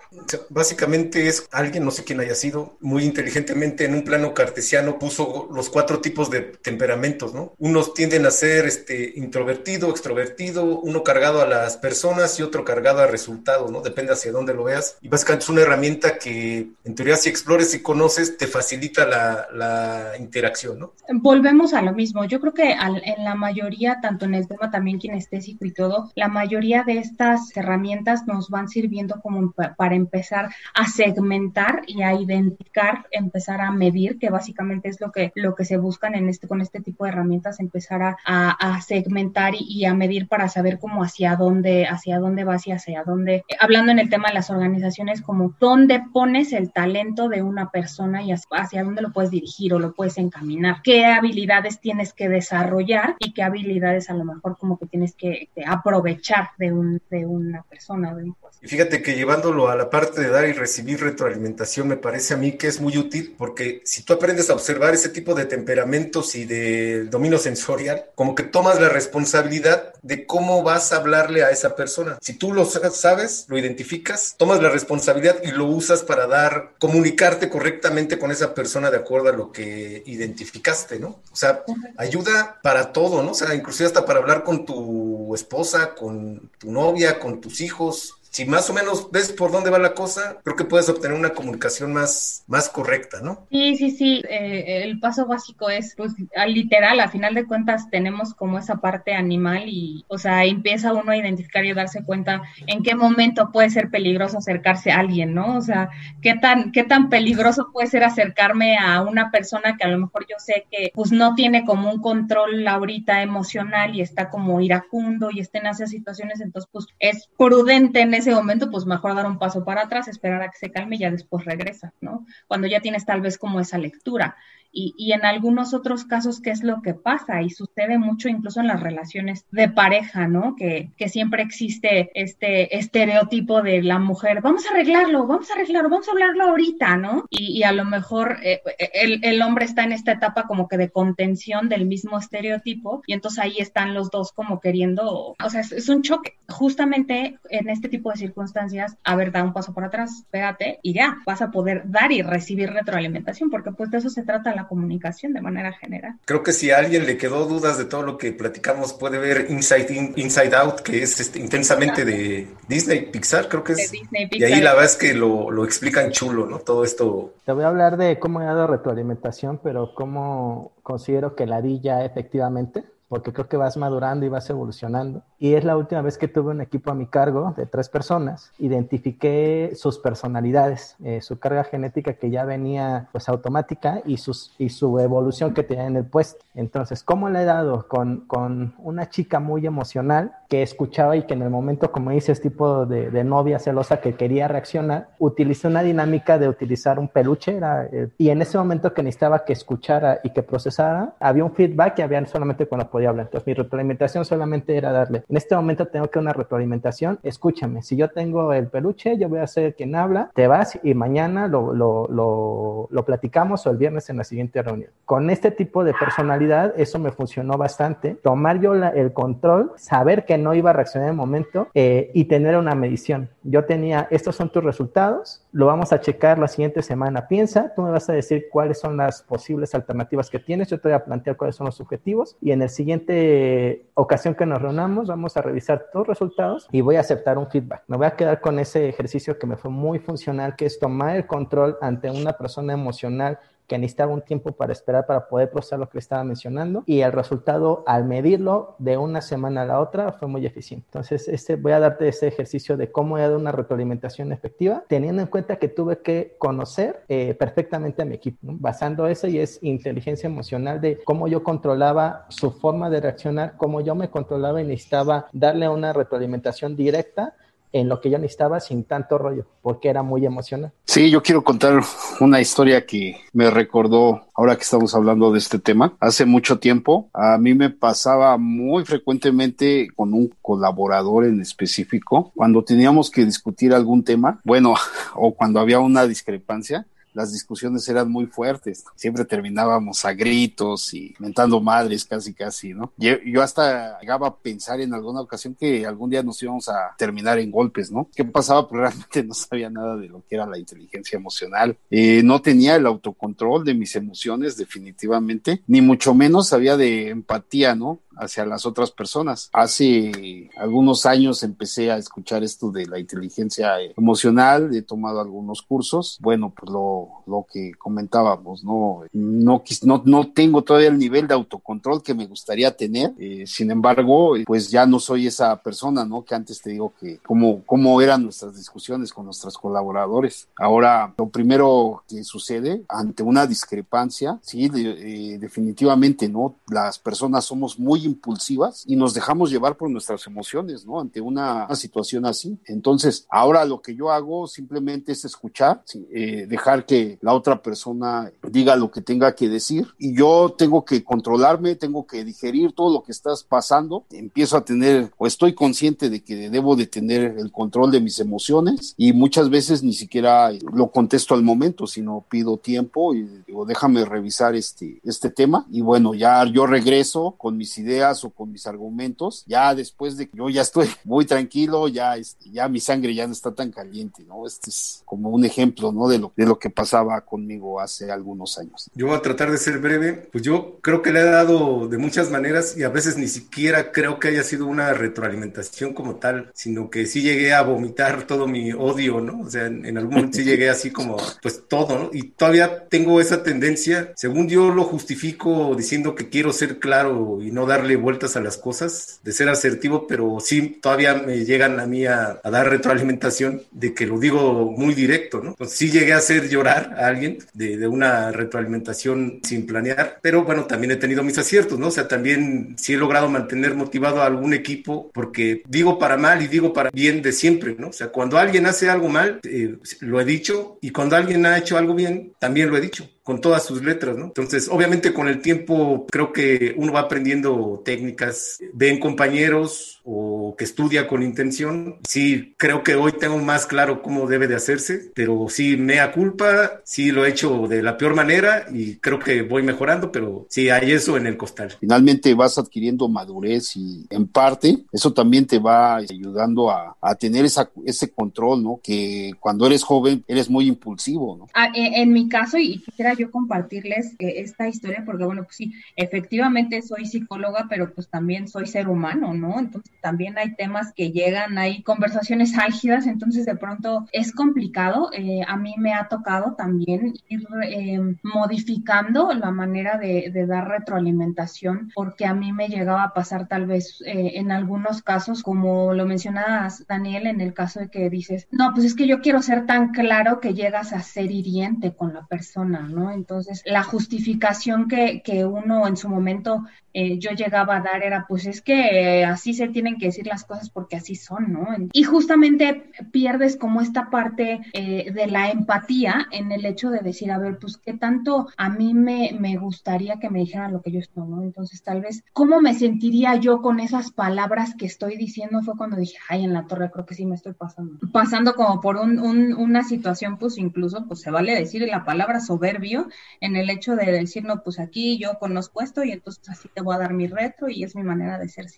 Básicamente 0.49 1.26
es 1.27 1.47
alguien, 1.51 1.85
no 1.85 1.91
sé 1.91 2.03
quién 2.03 2.19
haya 2.19 2.35
sido, 2.35 2.77
muy 2.81 3.03
inteligentemente 3.03 3.85
en 3.85 3.93
un 3.93 4.03
plano 4.03 4.33
cartesiano 4.33 4.99
puso 4.99 5.49
los 5.51 5.69
cuatro 5.69 5.99
tipos 5.99 6.29
de 6.29 6.41
temperamentos, 6.41 7.33
¿no? 7.33 7.53
Unos 7.57 7.93
tienden 7.93 8.25
a 8.25 8.31
ser 8.31 8.65
este, 8.65 9.13
introvertido, 9.15 9.89
extrovertido, 9.89 10.79
uno 10.79 11.03
cargado 11.03 11.41
a 11.41 11.47
las 11.47 11.77
personas 11.77 12.39
y 12.39 12.43
otro 12.43 12.63
cargado 12.63 12.99
a 12.99 13.07
resultados, 13.07 13.71
¿no? 13.71 13.81
Depende 13.81 14.13
hacia 14.13 14.31
dónde 14.31 14.53
lo 14.53 14.63
veas. 14.63 14.97
Y 15.01 15.07
básicamente 15.07 15.43
es 15.43 15.49
una 15.49 15.61
herramienta 15.61 16.17
que, 16.17 16.67
en 16.83 16.95
teoría, 16.95 17.15
si 17.17 17.29
explores 17.29 17.73
y 17.73 17.81
conoces, 17.81 18.37
te 18.37 18.47
facilita 18.47 19.05
la, 19.05 19.47
la 19.53 20.11
interacción, 20.19 20.79
¿no? 20.79 20.93
Volvemos 21.09 21.73
a 21.73 21.81
lo 21.81 21.93
mismo. 21.93 22.25
Yo 22.25 22.39
creo 22.39 22.53
que 22.53 22.71
en 22.71 23.23
la 23.23 23.35
mayoría, 23.35 23.99
tanto 24.01 24.25
en 24.25 24.35
el 24.35 24.47
tema 24.47 24.69
también 24.71 24.99
kinestésico 24.99 25.65
y 25.65 25.71
todo, 25.71 26.11
la 26.15 26.27
mayoría 26.27 26.83
de 26.83 26.99
estas 26.99 27.55
herramientas 27.55 28.27
nos 28.27 28.49
van 28.49 28.67
sirviendo 28.69 29.19
como 29.21 29.53
para 29.77 29.95
empezar 29.95 30.49
a 30.73 30.87
segmentar 31.07 31.83
y 31.87 32.01
a 32.01 32.13
identificar, 32.13 33.07
empezar 33.11 33.61
a 33.61 33.71
medir, 33.71 34.19
que 34.19 34.29
básicamente 34.29 34.89
es 34.89 34.99
lo 34.99 35.11
que, 35.11 35.31
lo 35.35 35.55
que 35.55 35.65
se 35.65 35.77
buscan 35.77 36.15
en 36.15 36.27
este, 36.29 36.47
con 36.47 36.61
este 36.61 36.81
tipo 36.81 37.05
de 37.05 37.11
herramientas, 37.11 37.59
empezar 37.59 38.01
a, 38.01 38.17
a, 38.25 38.81
segmentar 38.81 39.53
y, 39.57 39.85
a 39.85 39.93
medir 39.93 40.27
para 40.27 40.49
saber 40.49 40.79
cómo 40.79 41.03
hacia 41.03 41.35
dónde, 41.35 41.85
hacia 41.85 42.19
dónde 42.19 42.43
vas 42.43 42.67
y 42.67 42.71
hacia 42.71 43.03
dónde, 43.03 43.45
hablando 43.59 43.91
en 43.91 43.99
el 43.99 44.09
tema 44.09 44.29
de 44.29 44.33
las 44.33 44.49
organizaciones, 44.49 45.21
como 45.21 45.55
dónde 45.59 46.03
pones 46.11 46.53
el 46.53 46.71
talento 46.71 47.29
de 47.29 47.41
una 47.41 47.69
persona 47.71 48.21
y 48.23 48.31
hacia 48.31 48.83
dónde 48.83 49.01
lo 49.01 49.11
puedes 49.11 49.31
dirigir 49.31 49.73
o 49.73 49.79
lo 49.79 49.93
puedes 49.93 50.17
encaminar, 50.17 50.81
qué 50.83 51.05
habilidades 51.05 51.79
tienes 51.79 52.13
que 52.13 52.29
desarrollar 52.29 53.15
y 53.19 53.33
qué 53.33 53.43
habilidades 53.43 54.09
a 54.09 54.13
lo 54.13 54.25
mejor 54.25 54.57
como 54.57 54.77
que 54.77 54.87
tienes 54.87 55.15
que, 55.15 55.49
aprovechar 55.65 56.49
de, 56.57 56.71
un, 56.71 57.01
de 57.09 57.25
una 57.25 57.63
persona, 57.63 58.15
y 58.61 58.67
fíjate 58.67 59.01
que 59.01 59.13
llevándolo 59.13 59.69
a 59.69 59.75
la 59.75 59.89
parte 59.89 60.21
de 60.21 60.29
dar 60.29 60.47
y 60.47 60.53
recibir 60.53 60.96
retroalimentación, 60.97 61.87
me 61.87 61.97
parece 61.97 62.33
a 62.33 62.37
mí 62.37 62.53
que 62.53 62.67
es 62.67 62.81
muy 62.81 62.97
útil 62.97 63.35
porque 63.37 63.81
si 63.85 64.03
tú 64.03 64.13
aprendes 64.13 64.49
a 64.49 64.53
observar 64.53 64.93
ese 64.93 65.09
tipo 65.09 65.33
de 65.33 65.45
temperamentos 65.45 66.35
y 66.35 66.45
de 66.45 67.05
dominio 67.05 67.37
sensorial, 67.37 68.05
como 68.15 68.35
que 68.35 68.43
tomas 68.43 68.79
la 68.81 68.89
responsabilidad 68.89 69.93
de 70.01 70.25
cómo 70.25 70.63
vas 70.63 70.91
a 70.91 70.97
hablarle 70.97 71.43
a 71.43 71.51
esa 71.51 71.75
persona. 71.75 72.17
Si 72.21 72.33
tú 72.33 72.53
lo 72.53 72.65
sabes, 72.65 73.45
lo 73.47 73.57
identificas, 73.57 74.35
tomas 74.37 74.61
la 74.61 74.69
responsabilidad 74.69 75.37
y 75.43 75.51
lo 75.51 75.65
usas 75.65 76.03
para 76.03 76.27
dar, 76.27 76.73
comunicarte 76.79 77.49
correctamente 77.49 78.17
con 78.17 78.31
esa 78.31 78.53
persona 78.53 78.91
de 78.91 78.97
acuerdo 78.97 79.29
a 79.29 79.33
lo 79.33 79.51
que 79.51 80.03
identificaste, 80.05 80.99
¿no? 80.99 81.19
O 81.31 81.35
sea, 81.35 81.63
ayuda 81.97 82.59
para 82.61 82.91
todo, 82.91 83.23
¿no? 83.23 83.31
O 83.31 83.35
sea, 83.35 83.53
inclusive 83.53 83.87
hasta 83.87 84.05
para 84.05 84.19
hablar 84.19 84.43
con 84.43 84.65
tu 84.65 85.33
esposa, 85.35 85.95
con 85.95 86.49
tu 86.57 86.71
novia, 86.71 87.19
con 87.19 87.41
tus 87.41 87.61
hijos, 87.61 88.16
si 88.29 88.45
más 88.45 88.69
o 88.69 88.73
menos 88.73 89.09
ves 89.11 89.31
por 89.31 89.51
dónde 89.51 89.69
va 89.69 89.79
la 89.79 89.93
cosa, 89.93 90.37
creo 90.43 90.55
que 90.55 90.65
puedes 90.65 90.89
obtener 90.89 91.17
una 91.17 91.31
comunicación 91.31 91.93
más, 91.93 92.43
más 92.47 92.69
correcta, 92.69 93.21
¿no? 93.21 93.47
Sí, 93.51 93.75
sí, 93.75 93.91
sí. 93.91 94.23
Eh, 94.29 94.83
el 94.83 94.99
paso 94.99 95.25
básico 95.25 95.69
es, 95.69 95.93
pues, 95.95 96.13
literal, 96.47 96.99
a 96.99 97.09
final 97.09 97.33
de 97.33 97.45
cuentas 97.45 97.89
tenemos 97.89 98.33
como 98.33 98.59
esa 98.59 98.77
parte 98.77 99.13
animal 99.13 99.63
y, 99.67 100.05
o 100.07 100.17
sea, 100.17 100.45
empieza 100.45 100.93
uno 100.93 101.11
a 101.11 101.17
identificar 101.17 101.65
y 101.65 101.71
a 101.71 101.75
darse 101.75 102.03
cuenta 102.03 102.41
en 102.65 102.83
qué 102.83 102.95
momento 102.95 103.51
puede 103.51 103.69
ser 103.69 103.89
peligroso 103.89 104.37
acercarse 104.37 104.91
a 104.91 104.99
alguien, 104.99 105.33
¿no? 105.33 105.57
O 105.57 105.61
sea, 105.61 105.89
qué 106.21 106.35
tan, 106.35 106.71
qué 106.71 106.83
tan 106.83 107.09
peligroso 107.09 107.69
puede 107.71 107.87
ser 107.87 108.03
acercarme 108.03 108.77
a 108.77 109.01
una 109.01 109.31
persona 109.31 109.77
que 109.77 109.85
a 109.85 109.89
lo 109.89 109.99
mejor 109.99 110.25
yo 110.29 110.35
sé 110.39 110.65
que, 110.71 110.91
pues, 110.93 111.11
no 111.11 111.35
tiene 111.35 111.65
como 111.65 111.91
un 111.91 112.01
control 112.01 112.67
ahorita 112.67 113.21
emocional 113.21 113.95
y 113.95 114.01
está 114.01 114.29
como 114.29 114.61
iracundo 114.61 115.29
y 115.31 115.39
está 115.39 115.59
en 115.59 115.67
esas 115.67 115.89
situaciones, 115.89 116.41
entonces, 116.41 116.69
pues, 116.71 116.87
es 116.99 117.29
prudente 117.37 118.01
en 118.01 118.13
ese 118.17 118.33
momento, 118.33 118.69
pues 118.69 118.85
mejor 118.85 119.15
dar 119.15 119.25
un 119.25 119.39
paso 119.39 119.63
para 119.63 119.83
atrás, 119.83 120.07
esperar 120.07 120.41
a 120.41 120.49
que 120.49 120.57
se 120.57 120.71
calme 120.71 120.95
y 120.95 120.99
ya 120.99 121.11
después 121.11 121.45
regresa, 121.45 121.93
¿no? 122.01 122.25
Cuando 122.47 122.67
ya 122.67 122.81
tienes 122.81 123.05
tal 123.05 123.21
vez 123.21 123.37
como 123.37 123.59
esa 123.59 123.77
lectura. 123.77 124.35
Y, 124.71 125.11
en 125.11 125.25
algunos 125.25 125.73
otros 125.73 126.05
casos, 126.05 126.39
¿qué 126.39 126.51
es 126.51 126.63
lo 126.63 126.81
que 126.81 126.93
pasa? 126.93 127.41
Y 127.41 127.49
sucede 127.49 127.97
mucho 127.97 128.29
incluso 128.29 128.59
en 128.59 128.67
las 128.67 128.79
relaciones 128.79 129.45
de 129.51 129.69
pareja, 129.69 130.27
¿no? 130.27 130.55
Que, 130.55 130.91
que 130.97 131.09
siempre 131.09 131.41
existe 131.41 132.11
este 132.13 132.77
estereotipo 132.77 133.61
de 133.61 133.81
la 133.81 133.97
mujer, 133.97 134.41
vamos 134.41 134.65
a 134.67 134.71
arreglarlo, 134.71 135.25
vamos 135.25 135.49
a 135.49 135.53
arreglarlo, 135.55 135.89
vamos 135.89 136.07
a 136.07 136.11
hablarlo 136.11 136.43
ahorita, 136.43 136.97
¿no? 136.97 137.25
Y, 137.29 137.63
a 137.63 137.71
lo 137.71 137.85
mejor 137.85 138.37
eh, 138.43 138.61
el, 138.93 139.19
el, 139.23 139.41
hombre 139.41 139.65
está 139.65 139.83
en 139.83 139.91
esta 139.91 140.11
etapa 140.11 140.43
como 140.43 140.67
que 140.67 140.77
de 140.77 140.89
contención 140.89 141.69
del 141.69 141.85
mismo 141.85 142.17
estereotipo 142.17 143.01
y 143.07 143.13
entonces 143.13 143.39
ahí 143.39 143.57
están 143.59 143.93
los 143.93 144.11
dos 144.11 144.31
como 144.31 144.59
queriendo, 144.59 145.35
o 145.43 145.49
sea, 145.49 145.61
es, 145.61 145.89
un 145.89 146.01
choque. 146.01 146.37
Justamente 146.49 147.39
en 147.49 147.69
este 147.69 147.89
tipo 147.89 148.09
de 148.11 148.17
circunstancias, 148.17 148.97
a 149.03 149.15
ver, 149.15 149.31
da 149.31 149.43
un 149.43 149.53
paso 149.53 149.73
por 149.73 149.83
atrás, 149.83 150.19
espérate 150.19 150.79
y 150.81 150.93
ya, 150.93 151.17
vas 151.25 151.41
a 151.41 151.51
poder 151.51 151.83
dar 151.85 152.11
y 152.11 152.21
recibir 152.21 152.69
retroalimentación, 152.69 153.49
porque 153.49 153.71
pues 153.71 153.91
de 153.91 153.97
eso 153.97 154.09
se 154.09 154.23
trata 154.23 154.53
la 154.57 154.67
comunicación 154.67 155.33
de 155.33 155.41
manera 155.41 155.71
general. 155.73 156.15
Creo 156.25 156.43
que 156.43 156.51
si 156.51 156.71
a 156.71 156.77
alguien 156.77 157.05
le 157.05 157.17
quedó 157.17 157.45
dudas 157.45 157.77
de 157.77 157.85
todo 157.85 158.03
lo 158.03 158.17
que 158.17 158.33
platicamos, 158.33 158.93
puede 158.93 159.17
ver 159.17 159.47
Inside, 159.49 160.13
Inside 160.17 160.55
Out, 160.55 160.81
que 160.81 161.01
es 161.03 161.19
este, 161.19 161.39
intensamente 161.39 162.03
de 162.03 162.47
Disney, 162.67 163.09
Pixar, 163.11 163.47
creo 163.47 163.63
que 163.63 163.73
es. 163.73 163.91
Y 164.31 164.43
ahí 164.43 164.61
la 164.61 164.71
verdad 164.71 164.85
es 164.85 164.97
que 164.97 165.13
lo, 165.13 165.49
lo 165.51 165.63
explican 165.63 166.11
chulo, 166.11 166.45
¿no? 166.45 166.59
Todo 166.59 166.83
esto. 166.83 167.33
Te 167.45 167.53
voy 167.53 167.63
a 167.63 167.69
hablar 167.69 167.97
de 167.97 168.19
cómo 168.19 168.41
he 168.41 168.45
dado 168.45 168.67
retroalimentación, 168.67 169.59
pero 169.63 169.93
cómo 169.95 170.73
considero 170.83 171.35
que 171.35 171.45
la 171.45 171.61
di 171.61 171.79
ya 171.79 172.03
efectivamente 172.03 172.83
porque 173.09 173.33
creo 173.33 173.47
que 173.47 173.57
vas 173.57 173.77
madurando 173.77 174.25
y 174.25 174.29
vas 174.29 174.49
evolucionando. 174.49 175.21
Y 175.39 175.53
es 175.53 175.63
la 175.63 175.77
última 175.77 176.01
vez 176.01 176.17
que 176.17 176.27
tuve 176.27 176.51
un 176.51 176.61
equipo 176.61 176.91
a 176.91 176.95
mi 176.95 177.07
cargo 177.07 177.53
de 177.55 177.65
tres 177.65 177.89
personas. 177.89 178.51
Identifiqué 178.59 179.71
sus 179.75 179.99
personalidades, 179.99 180.95
eh, 181.03 181.21
su 181.21 181.39
carga 181.39 181.63
genética 181.63 182.13
que 182.13 182.29
ya 182.29 182.45
venía 182.45 183.07
pues 183.11 183.29
automática 183.29 184.01
y, 184.05 184.17
sus, 184.17 184.53
y 184.57 184.69
su 184.69 184.99
evolución 184.99 185.53
que 185.53 185.63
tenía 185.63 185.85
en 185.85 185.95
el 185.95 186.05
puesto. 186.05 186.43
Entonces, 186.55 187.03
¿cómo 187.03 187.29
le 187.29 187.41
he 187.41 187.45
dado 187.45 187.87
con, 187.87 188.21
con 188.27 188.73
una 188.79 189.09
chica 189.09 189.39
muy 189.39 189.65
emocional 189.65 190.33
que 190.49 190.63
escuchaba 190.63 191.15
y 191.15 191.23
que 191.23 191.33
en 191.33 191.41
el 191.41 191.49
momento, 191.49 191.91
como 191.91 192.11
dices, 192.11 192.41
tipo 192.41 192.85
de, 192.85 193.09
de 193.09 193.23
novia 193.23 193.59
celosa 193.59 194.01
que 194.01 194.15
quería 194.15 194.47
reaccionar, 194.47 195.09
utilicé 195.19 195.67
una 195.67 195.83
dinámica 195.83 196.37
de 196.37 196.47
utilizar 196.47 196.99
un 196.99 197.07
peluche 197.07 197.55
era, 197.55 197.85
eh, 197.85 198.09
y 198.17 198.29
en 198.29 198.41
ese 198.41 198.57
momento 198.57 198.93
que 198.93 199.03
necesitaba 199.03 199.45
que 199.45 199.53
escuchara 199.53 200.19
y 200.23 200.31
que 200.31 200.43
procesara, 200.43 201.13
había 201.19 201.43
un 201.43 201.53
feedback 201.53 201.99
y 201.99 202.01
había 202.01 202.25
solamente 202.25 202.65
cuando 202.65 202.89
podía 202.97 203.09
hablar. 203.09 203.27
Entonces 203.27 203.45
mi 203.45 203.53
retroalimentación 203.53 204.25
solamente 204.25 204.75
era 204.75 204.91
darle, 204.91 205.23
en 205.29 205.37
este 205.37 205.55
momento 205.55 205.85
tengo 205.85 206.07
que 206.07 206.17
una 206.17 206.33
retroalimentación, 206.33 207.19
escúchame, 207.21 207.83
si 207.83 207.95
yo 207.95 208.09
tengo 208.09 208.53
el 208.53 208.67
peluche, 208.69 209.19
yo 209.19 209.29
voy 209.29 209.37
a 209.37 209.45
ser 209.45 209.75
quien 209.75 209.93
habla, 209.93 210.31
te 210.33 210.47
vas 210.47 210.79
y 210.81 210.95
mañana 210.95 211.47
lo, 211.47 211.73
lo, 211.73 212.07
lo, 212.07 212.87
lo 212.89 213.05
platicamos 213.05 213.67
o 213.67 213.69
el 213.69 213.77
viernes 213.77 214.09
en 214.09 214.17
la 214.17 214.23
siguiente 214.23 214.63
reunión. 214.63 214.89
Con 215.05 215.29
este 215.29 215.51
tipo 215.51 215.83
de 215.83 215.93
personalidad, 215.93 216.73
eso 216.75 216.97
me 216.97 217.11
funcionó 217.11 217.55
bastante, 217.55 218.15
tomar 218.15 218.59
yo 218.59 218.73
el 218.73 219.13
control, 219.13 219.73
saber 219.75 220.25
que 220.25 220.39
no 220.39 220.55
iba 220.55 220.71
a 220.71 220.73
reaccionar 220.73 221.09
en 221.09 221.11
el 221.11 221.17
momento 221.17 221.67
eh, 221.75 222.09
y 222.15 222.25
tener 222.25 222.57
una 222.57 222.73
medición. 222.73 223.29
Yo 223.43 223.65
tenía, 223.65 224.07
estos 224.09 224.35
son 224.35 224.49
tus 224.49 224.63
resultados, 224.63 225.45
lo 225.57 225.65
vamos 225.65 225.91
a 225.91 225.99
checar 225.99 226.37
la 226.37 226.47
siguiente 226.47 226.83
semana. 226.83 227.27
Piensa, 227.27 227.73
tú 227.75 227.81
me 227.81 227.89
vas 227.89 228.07
a 228.11 228.13
decir 228.13 228.45
cuáles 228.51 228.79
son 228.79 228.95
las 228.95 229.23
posibles 229.23 229.73
alternativas 229.73 230.29
que 230.29 230.37
tienes, 230.37 230.69
yo 230.69 230.79
te 230.79 230.89
voy 230.89 230.95
a 230.95 231.03
plantear 231.03 231.35
cuáles 231.35 231.55
son 231.55 231.65
los 231.65 231.81
objetivos 231.81 232.37
y 232.39 232.51
en 232.51 232.61
siguiente 232.61 232.69
siguiente 232.69 233.87
ocasión 233.95 234.35
que 234.35 234.45
nos 234.45 234.61
reunamos 234.61 235.07
vamos 235.07 235.35
a 235.35 235.41
revisar 235.41 235.87
tus 235.91 236.05
resultados 236.05 236.67
y 236.71 236.81
voy 236.81 236.97
a 236.97 236.99
aceptar 236.99 237.39
un 237.39 237.47
feedback. 237.47 237.81
Me 237.87 237.97
voy 237.97 238.05
a 238.05 238.11
quedar 238.11 238.39
con 238.39 238.59
ese 238.59 238.87
ejercicio 238.87 239.39
que 239.39 239.47
me 239.47 239.57
fue 239.57 239.71
muy 239.71 239.97
funcional, 239.97 240.55
que 240.55 240.67
es 240.67 240.77
tomar 240.77 241.15
el 241.15 241.25
control 241.25 241.75
ante 241.81 242.11
una 242.11 242.33
persona 242.33 242.73
emocional 242.73 243.39
que 243.67 243.77
necesitaba 243.77 244.13
un 244.13 244.21
tiempo 244.21 244.51
para 244.53 244.73
esperar 244.73 245.05
para 245.05 245.27
poder 245.27 245.51
procesar 245.51 245.79
lo 245.79 245.89
que 245.89 245.97
le 245.97 245.99
estaba 245.99 246.23
mencionando 246.23 246.83
y 246.85 247.01
el 247.01 247.11
resultado 247.11 247.83
al 247.85 248.05
medirlo 248.05 248.75
de 248.79 248.97
una 248.97 249.21
semana 249.21 249.61
a 249.61 249.65
la 249.65 249.79
otra 249.79 250.13
fue 250.13 250.27
muy 250.27 250.45
eficiente. 250.45 250.85
Entonces, 250.87 251.27
este, 251.27 251.55
voy 251.55 251.73
a 251.73 251.79
darte 251.79 252.07
ese 252.07 252.27
ejercicio 252.27 252.77
de 252.77 252.91
cómo 252.91 253.17
he 253.17 253.21
dado 253.21 253.37
una 253.37 253.51
retroalimentación 253.51 254.31
efectiva, 254.31 254.83
teniendo 254.87 255.21
en 255.21 255.27
cuenta 255.27 255.57
que 255.57 255.67
tuve 255.67 255.99
que 255.99 256.35
conocer 256.37 257.03
eh, 257.09 257.33
perfectamente 257.33 258.01
a 258.01 258.05
mi 258.05 258.15
equipo, 258.15 258.37
basando 258.41 259.07
eso 259.07 259.27
y 259.27 259.39
es 259.39 259.59
inteligencia 259.61 260.27
emocional 260.27 260.79
de 260.81 260.99
cómo 261.03 261.27
yo 261.27 261.43
controlaba 261.43 262.25
su 262.29 262.51
forma 262.51 262.89
de 262.89 263.01
reaccionar, 263.01 263.55
cómo 263.57 263.81
yo 263.81 263.95
me 263.95 264.09
controlaba 264.09 264.61
y 264.61 264.65
necesitaba 264.65 265.27
darle 265.33 265.67
una 265.67 265.93
retroalimentación 265.93 266.75
directa 266.75 267.35
en 267.71 267.89
lo 267.89 268.01
que 268.01 268.09
yo 268.09 268.17
necesitaba 268.17 268.59
sin 268.59 268.83
tanto 268.83 269.17
rollo, 269.17 269.45
porque 269.61 269.89
era 269.89 270.03
muy 270.03 270.25
emocional. 270.25 270.71
Sí, 270.85 271.09
yo 271.09 271.21
quiero 271.21 271.43
contar 271.43 271.81
una 272.19 272.41
historia 272.41 272.85
que 272.85 273.17
me 273.33 273.49
recordó 273.49 274.27
ahora 274.33 274.55
que 274.55 274.63
estamos 274.63 274.95
hablando 274.95 275.31
de 275.31 275.39
este 275.39 275.59
tema. 275.59 275.95
Hace 275.99 276.25
mucho 276.25 276.59
tiempo 276.59 277.09
a 277.13 277.37
mí 277.37 277.53
me 277.53 277.69
pasaba 277.69 278.37
muy 278.37 278.85
frecuentemente 278.85 279.89
con 279.95 280.13
un 280.13 280.33
colaborador 280.41 281.25
en 281.25 281.41
específico, 281.41 282.31
cuando 282.35 282.63
teníamos 282.63 283.11
que 283.11 283.25
discutir 283.25 283.73
algún 283.73 284.03
tema, 284.03 284.39
bueno, 284.43 284.75
o 285.15 285.33
cuando 285.33 285.59
había 285.59 285.79
una 285.79 286.07
discrepancia, 286.07 286.87
las 287.17 287.33
discusiones 287.33 287.89
eran 287.89 288.11
muy 288.11 288.27
fuertes. 288.27 288.85
Siempre 288.95 289.25
terminábamos 289.25 290.05
a 290.05 290.13
gritos 290.13 290.93
y 290.93 291.15
mentando 291.17 291.59
madres 291.59 292.05
casi 292.05 292.31
casi, 292.31 292.75
¿no? 292.75 292.93
Yo, 292.95 293.13
yo 293.25 293.41
hasta 293.41 293.99
llegaba 293.99 294.27
a 294.27 294.35
pensar 294.35 294.79
en 294.81 294.93
alguna 294.93 295.21
ocasión 295.21 295.55
que 295.55 295.83
algún 295.83 296.11
día 296.11 296.21
nos 296.21 296.41
íbamos 296.43 296.69
a 296.69 296.93
terminar 296.95 297.39
en 297.39 297.49
golpes, 297.49 297.91
¿no? 297.91 298.07
¿Qué 298.15 298.23
pasaba? 298.23 298.67
Pues 298.67 298.81
realmente 298.81 299.23
no 299.23 299.33
sabía 299.33 299.67
nada 299.71 299.95
de 299.95 300.09
lo 300.09 300.23
que 300.29 300.35
era 300.35 300.45
la 300.45 300.59
inteligencia 300.59 301.17
emocional. 301.17 301.75
Eh, 301.89 302.21
no 302.23 302.39
tenía 302.39 302.75
el 302.75 302.85
autocontrol 302.85 303.65
de 303.65 303.73
mis 303.73 303.95
emociones 303.95 304.55
definitivamente, 304.55 305.63
ni 305.65 305.81
mucho 305.81 306.13
menos 306.13 306.49
sabía 306.49 306.77
de 306.77 307.09
empatía, 307.09 307.73
¿no? 307.73 307.99
Hacia 308.19 308.45
las 308.45 308.65
otras 308.65 308.91
personas. 308.91 309.49
Hace 309.53 310.49
algunos 310.57 311.05
años 311.05 311.43
empecé 311.43 311.91
a 311.91 311.97
escuchar 311.97 312.43
esto 312.43 312.71
de 312.71 312.85
la 312.85 312.99
inteligencia 312.99 313.75
emocional, 313.95 314.75
he 314.75 314.81
tomado 314.81 315.19
algunos 315.19 315.61
cursos. 315.61 316.17
Bueno, 316.21 316.53
pues 316.57 316.71
lo, 316.71 317.23
lo 317.25 317.45
que 317.51 317.71
comentábamos, 317.77 318.63
¿no? 318.63 319.03
No, 319.13 319.63
no, 319.83 320.03
no 320.05 320.31
tengo 320.31 320.63
todavía 320.63 320.89
el 320.89 320.97
nivel 320.97 321.27
de 321.27 321.33
autocontrol 321.33 322.01
que 322.01 322.13
me 322.13 322.25
gustaría 322.25 322.75
tener. 322.75 323.13
Eh, 323.19 323.45
sin 323.45 323.71
embargo, 323.71 324.33
pues 324.45 324.69
ya 324.69 324.85
no 324.85 324.99
soy 324.99 325.27
esa 325.27 325.55
persona, 325.61 326.05
¿no? 326.05 326.23
Que 326.23 326.35
antes 326.35 326.61
te 326.61 326.71
digo 326.71 326.93
que 326.99 327.19
cómo, 327.25 327.61
cómo 327.65 328.01
eran 328.01 328.23
nuestras 328.23 328.55
discusiones 328.55 329.13
con 329.13 329.25
nuestros 329.25 329.57
colaboradores. 329.57 330.47
Ahora, 330.57 331.13
lo 331.17 331.29
primero 331.29 332.03
que 332.07 332.23
sucede 332.23 332.83
ante 332.89 333.23
una 333.23 333.45
discrepancia, 333.45 334.39
sí, 334.41 334.69
eh, 334.73 335.37
definitivamente, 335.39 336.29
¿no? 336.29 336.55
Las 336.69 336.99
personas 336.99 337.45
somos 337.45 337.79
muy 337.79 338.05
impulsivas 338.07 338.83
y 338.87 338.95
nos 338.95 339.13
dejamos 339.13 339.51
llevar 339.51 339.77
por 339.77 339.89
nuestras 339.89 340.25
emociones, 340.27 340.85
¿no? 340.85 340.99
Ante 340.99 341.21
una, 341.21 341.67
situación 341.75 342.25
así. 342.25 342.57
Entonces, 342.65 343.27
ahora 343.29 343.63
lo 343.65 343.81
que 343.81 343.95
yo 343.95 344.11
hago 344.11 344.47
simplemente 344.47 345.11
es 345.11 345.25
escuchar, 345.25 345.83
eh, 346.11 346.47
dejar 346.47 346.85
que 346.85 347.19
la 347.21 347.33
otra 347.33 347.61
persona 347.61 348.31
diga 348.49 348.75
lo 348.75 348.89
que 348.89 349.01
tenga 349.01 349.35
que 349.35 349.47
decir 349.47 349.87
y 349.99 350.17
yo 350.17 350.55
tengo 350.57 350.83
que 350.83 351.03
controlarme, 351.03 351.75
tengo 351.75 352.07
que 352.07 352.23
digerir 352.23 352.73
todo 352.73 352.93
lo 352.93 353.03
que 353.03 353.11
estás 353.11 353.43
pasando. 353.43 354.05
Empiezo 354.11 354.57
a 354.57 354.65
tener 354.65 355.11
o 355.17 355.27
estoy 355.27 355.53
consciente 355.53 356.09
de 356.09 356.23
que 356.23 356.49
debo 356.49 356.75
de 356.75 356.87
tener 356.87 357.37
el 357.37 357.51
control 357.51 357.91
de 357.91 358.01
mis 358.01 358.19
emociones 358.19 358.95
y 358.97 359.13
muchas 359.13 359.49
veces 359.49 359.83
ni 359.83 359.93
siquiera 359.93 360.51
lo 360.51 360.91
contesto 360.91 361.33
al 361.33 361.43
momento, 361.43 361.87
sino 361.87 362.25
pido 362.29 362.57
tiempo 362.57 363.13
y 363.13 363.23
digo, 363.45 363.65
déjame 363.65 364.05
revisar 364.05 364.55
este, 364.55 364.99
este 365.03 365.29
tema 365.29 365.65
y 365.71 365.81
bueno, 365.81 366.13
ya 366.13 366.45
yo 366.45 366.65
regreso 366.65 367.35
con 367.37 367.57
mis 367.57 367.77
ideas 367.97 368.23
o 368.23 368.29
con 368.29 368.51
mis 368.51 368.67
argumentos, 368.67 369.43
ya 369.47 369.73
después 369.73 370.17
de 370.17 370.29
que 370.29 370.37
yo 370.37 370.49
ya 370.49 370.61
estoy 370.61 370.87
muy 371.03 371.25
tranquilo, 371.25 371.87
ya, 371.87 372.15
este, 372.15 372.49
ya 372.51 372.67
mi 372.67 372.79
sangre 372.79 373.13
ya 373.13 373.25
no 373.27 373.33
está 373.33 373.53
tan 373.53 373.71
caliente, 373.71 374.23
¿no? 374.23 374.45
Este 374.45 374.69
es 374.69 375.01
como 375.05 375.29
un 375.29 375.45
ejemplo, 375.45 375.91
¿no? 375.91 376.07
De 376.07 376.19
lo, 376.19 376.33
de 376.35 376.45
lo 376.45 376.59
que 376.59 376.69
pasaba 376.69 377.19
conmigo 377.21 377.79
hace 377.79 378.11
algunos 378.11 378.57
años. 378.57 378.89
Yo 378.95 379.07
voy 379.07 379.15
a 379.15 379.21
tratar 379.21 379.51
de 379.51 379.57
ser 379.57 379.79
breve, 379.79 380.13
pues 380.31 380.43
yo 380.43 380.79
creo 380.81 381.01
que 381.01 381.11
le 381.11 381.21
he 381.21 381.25
dado 381.25 381.87
de 381.87 381.97
muchas 381.97 382.31
maneras 382.31 382.77
y 382.77 382.83
a 382.83 382.89
veces 382.89 383.17
ni 383.17 383.27
siquiera 383.27 383.91
creo 383.91 384.19
que 384.19 384.29
haya 384.29 384.43
sido 384.43 384.65
una 384.67 384.93
retroalimentación 384.93 385.93
como 385.93 386.15
tal, 386.15 386.51
sino 386.53 386.89
que 386.89 387.05
sí 387.05 387.21
llegué 387.21 387.53
a 387.53 387.61
vomitar 387.61 388.27
todo 388.27 388.47
mi 388.47 388.71
odio, 388.73 389.19
¿no? 389.19 389.41
O 389.41 389.49
sea, 389.49 389.65
en, 389.65 389.85
en 389.85 389.97
algún 389.97 390.15
momento 390.15 390.37
sí 390.37 390.43
llegué 390.43 390.69
así 390.69 390.91
como, 390.91 391.17
pues 391.41 391.63
todo, 391.67 391.97
¿no? 391.97 392.09
Y 392.13 392.29
todavía 392.29 392.87
tengo 392.87 393.19
esa 393.19 393.43
tendencia, 393.43 394.13
según 394.15 394.47
yo 394.47 394.71
lo 394.71 394.83
justifico 394.83 395.75
diciendo 395.75 396.15
que 396.15 396.29
quiero 396.29 396.53
ser 396.53 396.79
claro 396.79 397.39
y 397.41 397.51
no 397.51 397.65
darle 397.65 397.86
vueltas 397.95 398.35
a 398.35 398.41
las 398.41 398.57
cosas, 398.57 399.19
de 399.23 399.31
ser 399.31 399.49
asertivo, 399.49 400.07
pero 400.07 400.37
sí 400.39 400.79
todavía 400.81 401.15
me 401.15 401.45
llegan 401.45 401.79
a 401.79 401.85
mí 401.85 402.05
a, 402.05 402.39
dar 402.43 402.69
retroalimentación 402.69 403.63
de 403.71 403.93
que 403.93 404.05
lo 404.05 404.19
digo 404.19 404.71
muy 404.71 404.93
directo, 404.93 405.41
¿no? 405.43 405.49
Entonces 405.51 405.77
sí 405.77 405.91
llegué 405.91 406.13
a 406.13 406.17
hacer 406.17 406.49
llorar 406.49 406.95
a 406.97 407.07
alguien 407.07 407.39
de, 407.53 407.77
de 407.77 407.87
una 407.87 408.31
retroalimentación 408.31 409.41
sin 409.43 409.65
planear, 409.65 410.19
pero 410.21 410.43
bueno, 410.43 410.65
también 410.65 410.91
he 410.91 410.95
tenido 410.95 411.23
mis 411.23 411.37
aciertos, 411.37 411.77
¿no? 411.77 411.87
O 411.87 411.91
sea, 411.91 412.07
también 412.07 412.75
sí 412.77 412.93
he 412.93 412.97
logrado 412.97 413.29
mantener 413.29 413.75
motivado 413.75 414.21
a 414.21 414.25
algún 414.25 414.53
equipo 414.53 415.11
porque 415.13 415.61
digo 415.67 415.99
para 415.99 416.17
mal 416.17 416.41
y 416.41 416.47
digo 416.47 416.73
para 416.73 416.89
bien 416.91 417.21
de 417.21 417.31
siempre, 417.31 417.75
¿no? 417.77 417.89
O 417.89 417.93
sea, 417.93 418.07
cuando 418.07 418.37
alguien 418.37 418.65
hace 418.65 418.89
algo 418.89 419.09
mal, 419.09 419.39
eh, 419.43 419.77
lo 420.01 420.21
he 420.21 420.25
dicho, 420.25 420.77
y 420.81 420.91
cuando 420.91 421.15
alguien 421.15 421.45
ha 421.45 421.57
hecho 421.57 421.77
algo 421.77 421.93
bien, 421.93 422.33
también 422.39 422.69
lo 422.69 422.77
he 422.77 422.81
dicho 422.81 423.09
con 423.27 423.41
todas 423.41 423.65
sus 423.65 423.83
letras, 423.83 424.17
¿no? 424.17 424.23
Entonces, 424.23 424.69
obviamente 424.71 425.11
con 425.11 425.27
el 425.27 425.41
tiempo 425.41 426.07
creo 426.09 426.31
que 426.31 426.73
uno 426.77 426.93
va 426.93 427.01
aprendiendo 427.01 427.81
técnicas, 427.83 428.57
ven 428.71 429.01
compañeros 429.01 429.96
o 430.09 430.55
que 430.57 430.63
estudia 430.63 431.07
con 431.07 431.21
intención. 431.21 431.97
Sí, 432.07 432.55
creo 432.57 432.81
que 432.81 432.95
hoy 432.95 433.11
tengo 433.11 433.37
más 433.39 433.65
claro 433.65 434.01
cómo 434.01 434.25
debe 434.27 434.47
de 434.47 434.55
hacerse, 434.55 435.11
pero 435.13 435.47
sí, 435.49 435.75
mea 435.75 436.13
culpa, 436.13 436.81
sí 436.85 437.11
lo 437.11 437.25
he 437.25 437.29
hecho 437.29 437.67
de 437.67 437.83
la 437.83 437.97
peor 437.97 438.15
manera 438.15 438.65
y 438.71 438.95
creo 438.95 439.19
que 439.19 439.41
voy 439.41 439.63
mejorando, 439.63 440.09
pero 440.11 440.47
sí 440.49 440.69
hay 440.69 440.91
eso 440.91 441.17
en 441.17 441.27
el 441.27 441.35
costal. 441.35 441.75
Finalmente 441.79 442.33
vas 442.33 442.57
adquiriendo 442.57 443.09
madurez 443.09 443.75
y 443.75 444.05
en 444.09 444.27
parte 444.27 444.77
eso 444.93 445.11
también 445.11 445.45
te 445.45 445.59
va 445.59 445.97
ayudando 445.97 446.71
a, 446.71 446.95
a 447.01 447.15
tener 447.15 447.43
esa, 447.43 447.69
ese 447.85 448.09
control, 448.09 448.63
¿no? 448.63 448.79
Que 448.81 449.33
cuando 449.41 449.65
eres 449.65 449.83
joven 449.83 450.23
eres 450.27 450.49
muy 450.49 450.67
impulsivo, 450.67 451.35
¿no? 451.37 451.47
Ah, 451.53 451.69
en, 451.75 451.93
en 451.93 452.13
mi 452.13 452.29
caso, 452.29 452.57
y 452.57 452.79
quisiera 452.79 453.13
yo 453.13 453.29
compartirles 453.29 454.13
eh, 454.19 454.35
esta 454.37 454.69
historia 454.69 455.03
porque, 455.05 455.25
bueno, 455.25 455.43
pues 455.43 455.57
sí, 455.57 455.73
efectivamente 455.97 456.81
soy 456.81 457.05
psicóloga, 457.05 457.65
pero 457.69 457.93
pues 457.93 458.07
también 458.07 458.47
soy 458.47 458.67
ser 458.67 458.87
humano, 458.87 459.33
¿no? 459.33 459.59
Entonces 459.59 459.91
también 460.01 460.37
hay 460.37 460.55
temas 460.55 460.93
que 460.93 461.11
llegan, 461.11 461.57
hay 461.57 461.83
conversaciones 461.83 462.57
álgidas, 462.57 463.07
entonces 463.07 463.45
de 463.45 463.55
pronto 463.55 464.07
es 464.11 464.31
complicado. 464.31 465.09
Eh, 465.13 465.41
a 465.47 465.57
mí 465.57 465.75
me 465.77 465.93
ha 465.93 466.07
tocado 466.07 466.55
también 466.55 467.13
ir 467.27 467.47
eh, 467.63 467.99
modificando 468.23 469.33
la 469.33 469.51
manera 469.51 469.97
de, 469.97 470.31
dar 470.47 470.67
retroalimentación 470.67 471.91
porque 471.93 472.25
a 472.25 472.33
mí 472.33 472.53
me 472.53 472.69
llegaba 472.69 473.03
a 473.03 473.13
pasar 473.13 473.47
tal 473.47 473.65
vez 473.65 474.01
en 474.05 474.51
algunos 474.51 475.01
casos, 475.01 475.43
como 475.43 475.93
lo 475.93 476.05
mencionabas, 476.05 476.85
Daniel, 476.87 477.27
en 477.27 477.41
el 477.41 477.53
caso 477.53 477.79
de 477.79 477.89
que 477.89 478.09
dices, 478.09 478.47
no, 478.51 478.71
pues 478.73 478.85
es 478.85 478.95
que 478.95 479.07
yo 479.07 479.21
quiero 479.21 479.41
ser 479.41 479.65
tan 479.65 479.89
claro 479.89 480.39
que 480.39 480.53
llegas 480.53 480.93
a 480.93 481.01
ser 481.01 481.31
hiriente 481.31 481.93
con 481.93 482.13
la 482.13 482.25
persona, 482.27 482.87
¿no? 482.87 483.11
Entonces, 483.11 483.63
la 483.65 483.83
justificación 483.83 484.87
que, 484.87 485.21
que 485.23 485.45
uno 485.45 485.87
en 485.87 485.97
su 485.97 486.09
momento 486.09 486.65
eh, 486.99 487.19
yo 487.19 487.29
llegaba 487.29 487.75
a 487.75 487.81
dar 487.81 488.01
era, 488.01 488.25
pues 488.27 488.47
es 488.47 488.59
que 488.59 489.23
así 489.23 489.53
se 489.53 489.67
tienen 489.67 489.99
que 489.99 490.07
decir 490.07 490.25
las 490.25 490.45
cosas 490.45 490.71
porque 490.71 490.95
así 490.95 491.13
son, 491.13 491.53
¿no? 491.53 491.67
Y 491.93 492.01
justamente 492.01 492.89
pierdes 493.11 493.55
como 493.55 493.81
esta 493.81 494.09
parte 494.09 494.61
eh, 494.73 495.11
de 495.11 495.27
la 495.27 495.51
empatía 495.51 496.25
en 496.31 496.51
el 496.51 496.65
hecho 496.65 496.89
de 496.89 497.01
decir, 497.01 497.29
a 497.29 497.37
ver, 497.37 497.59
pues 497.59 497.77
qué 497.77 497.93
tanto 497.93 498.47
a 498.57 498.69
mí 498.71 498.95
me, 498.95 499.37
me 499.39 499.57
gustaría 499.57 500.17
que 500.17 500.31
me 500.31 500.39
dijeran 500.39 500.73
lo 500.73 500.81
que 500.81 500.91
yo 500.91 500.99
estoy, 500.99 501.27
¿no? 501.27 501.43
Entonces, 501.43 501.83
tal 501.83 502.01
vez, 502.01 502.23
¿cómo 502.33 502.61
me 502.61 502.73
sentiría 502.73 503.35
yo 503.35 503.61
con 503.61 503.79
esas 503.79 504.11
palabras 504.11 504.73
que 504.75 504.87
estoy 504.87 505.17
diciendo? 505.17 505.61
Fue 505.61 505.77
cuando 505.77 505.97
dije, 505.97 506.17
ay, 506.29 506.45
en 506.45 506.53
la 506.53 506.65
torre 506.65 506.89
creo 506.89 507.05
que 507.05 507.13
sí 507.13 507.27
me 507.27 507.35
estoy 507.35 507.53
pasando. 507.53 507.99
Pasando 508.11 508.55
como 508.55 508.81
por 508.81 508.95
un, 508.95 509.19
un, 509.19 509.53
una 509.53 509.83
situación, 509.83 510.39
pues 510.39 510.57
incluso, 510.57 511.05
pues 511.07 511.21
se 511.21 511.29
vale 511.29 511.53
decir 511.53 511.87
la 511.87 512.05
palabra 512.05 512.39
soberbio 512.39 513.07
en 513.39 513.55
el 513.55 513.69
hecho 513.69 513.95
de 513.95 514.11
decir, 514.11 514.45
no, 514.45 514.63
pues 514.63 514.79
aquí 514.79 515.19
yo 515.19 515.37
conozco 515.37 515.81
esto 515.81 516.03
y 516.03 516.11
entonces 516.11 516.49
así 516.49 516.67
te 516.73 516.86
voy 516.87 516.95
a 516.95 516.99
dar 516.99 517.13
mi 517.13 517.27
retro 517.27 517.69
y 517.69 517.83
es 517.83 517.95
mi 517.95 518.03
manera 518.03 518.39
de 518.39 518.47
ser 518.49 518.69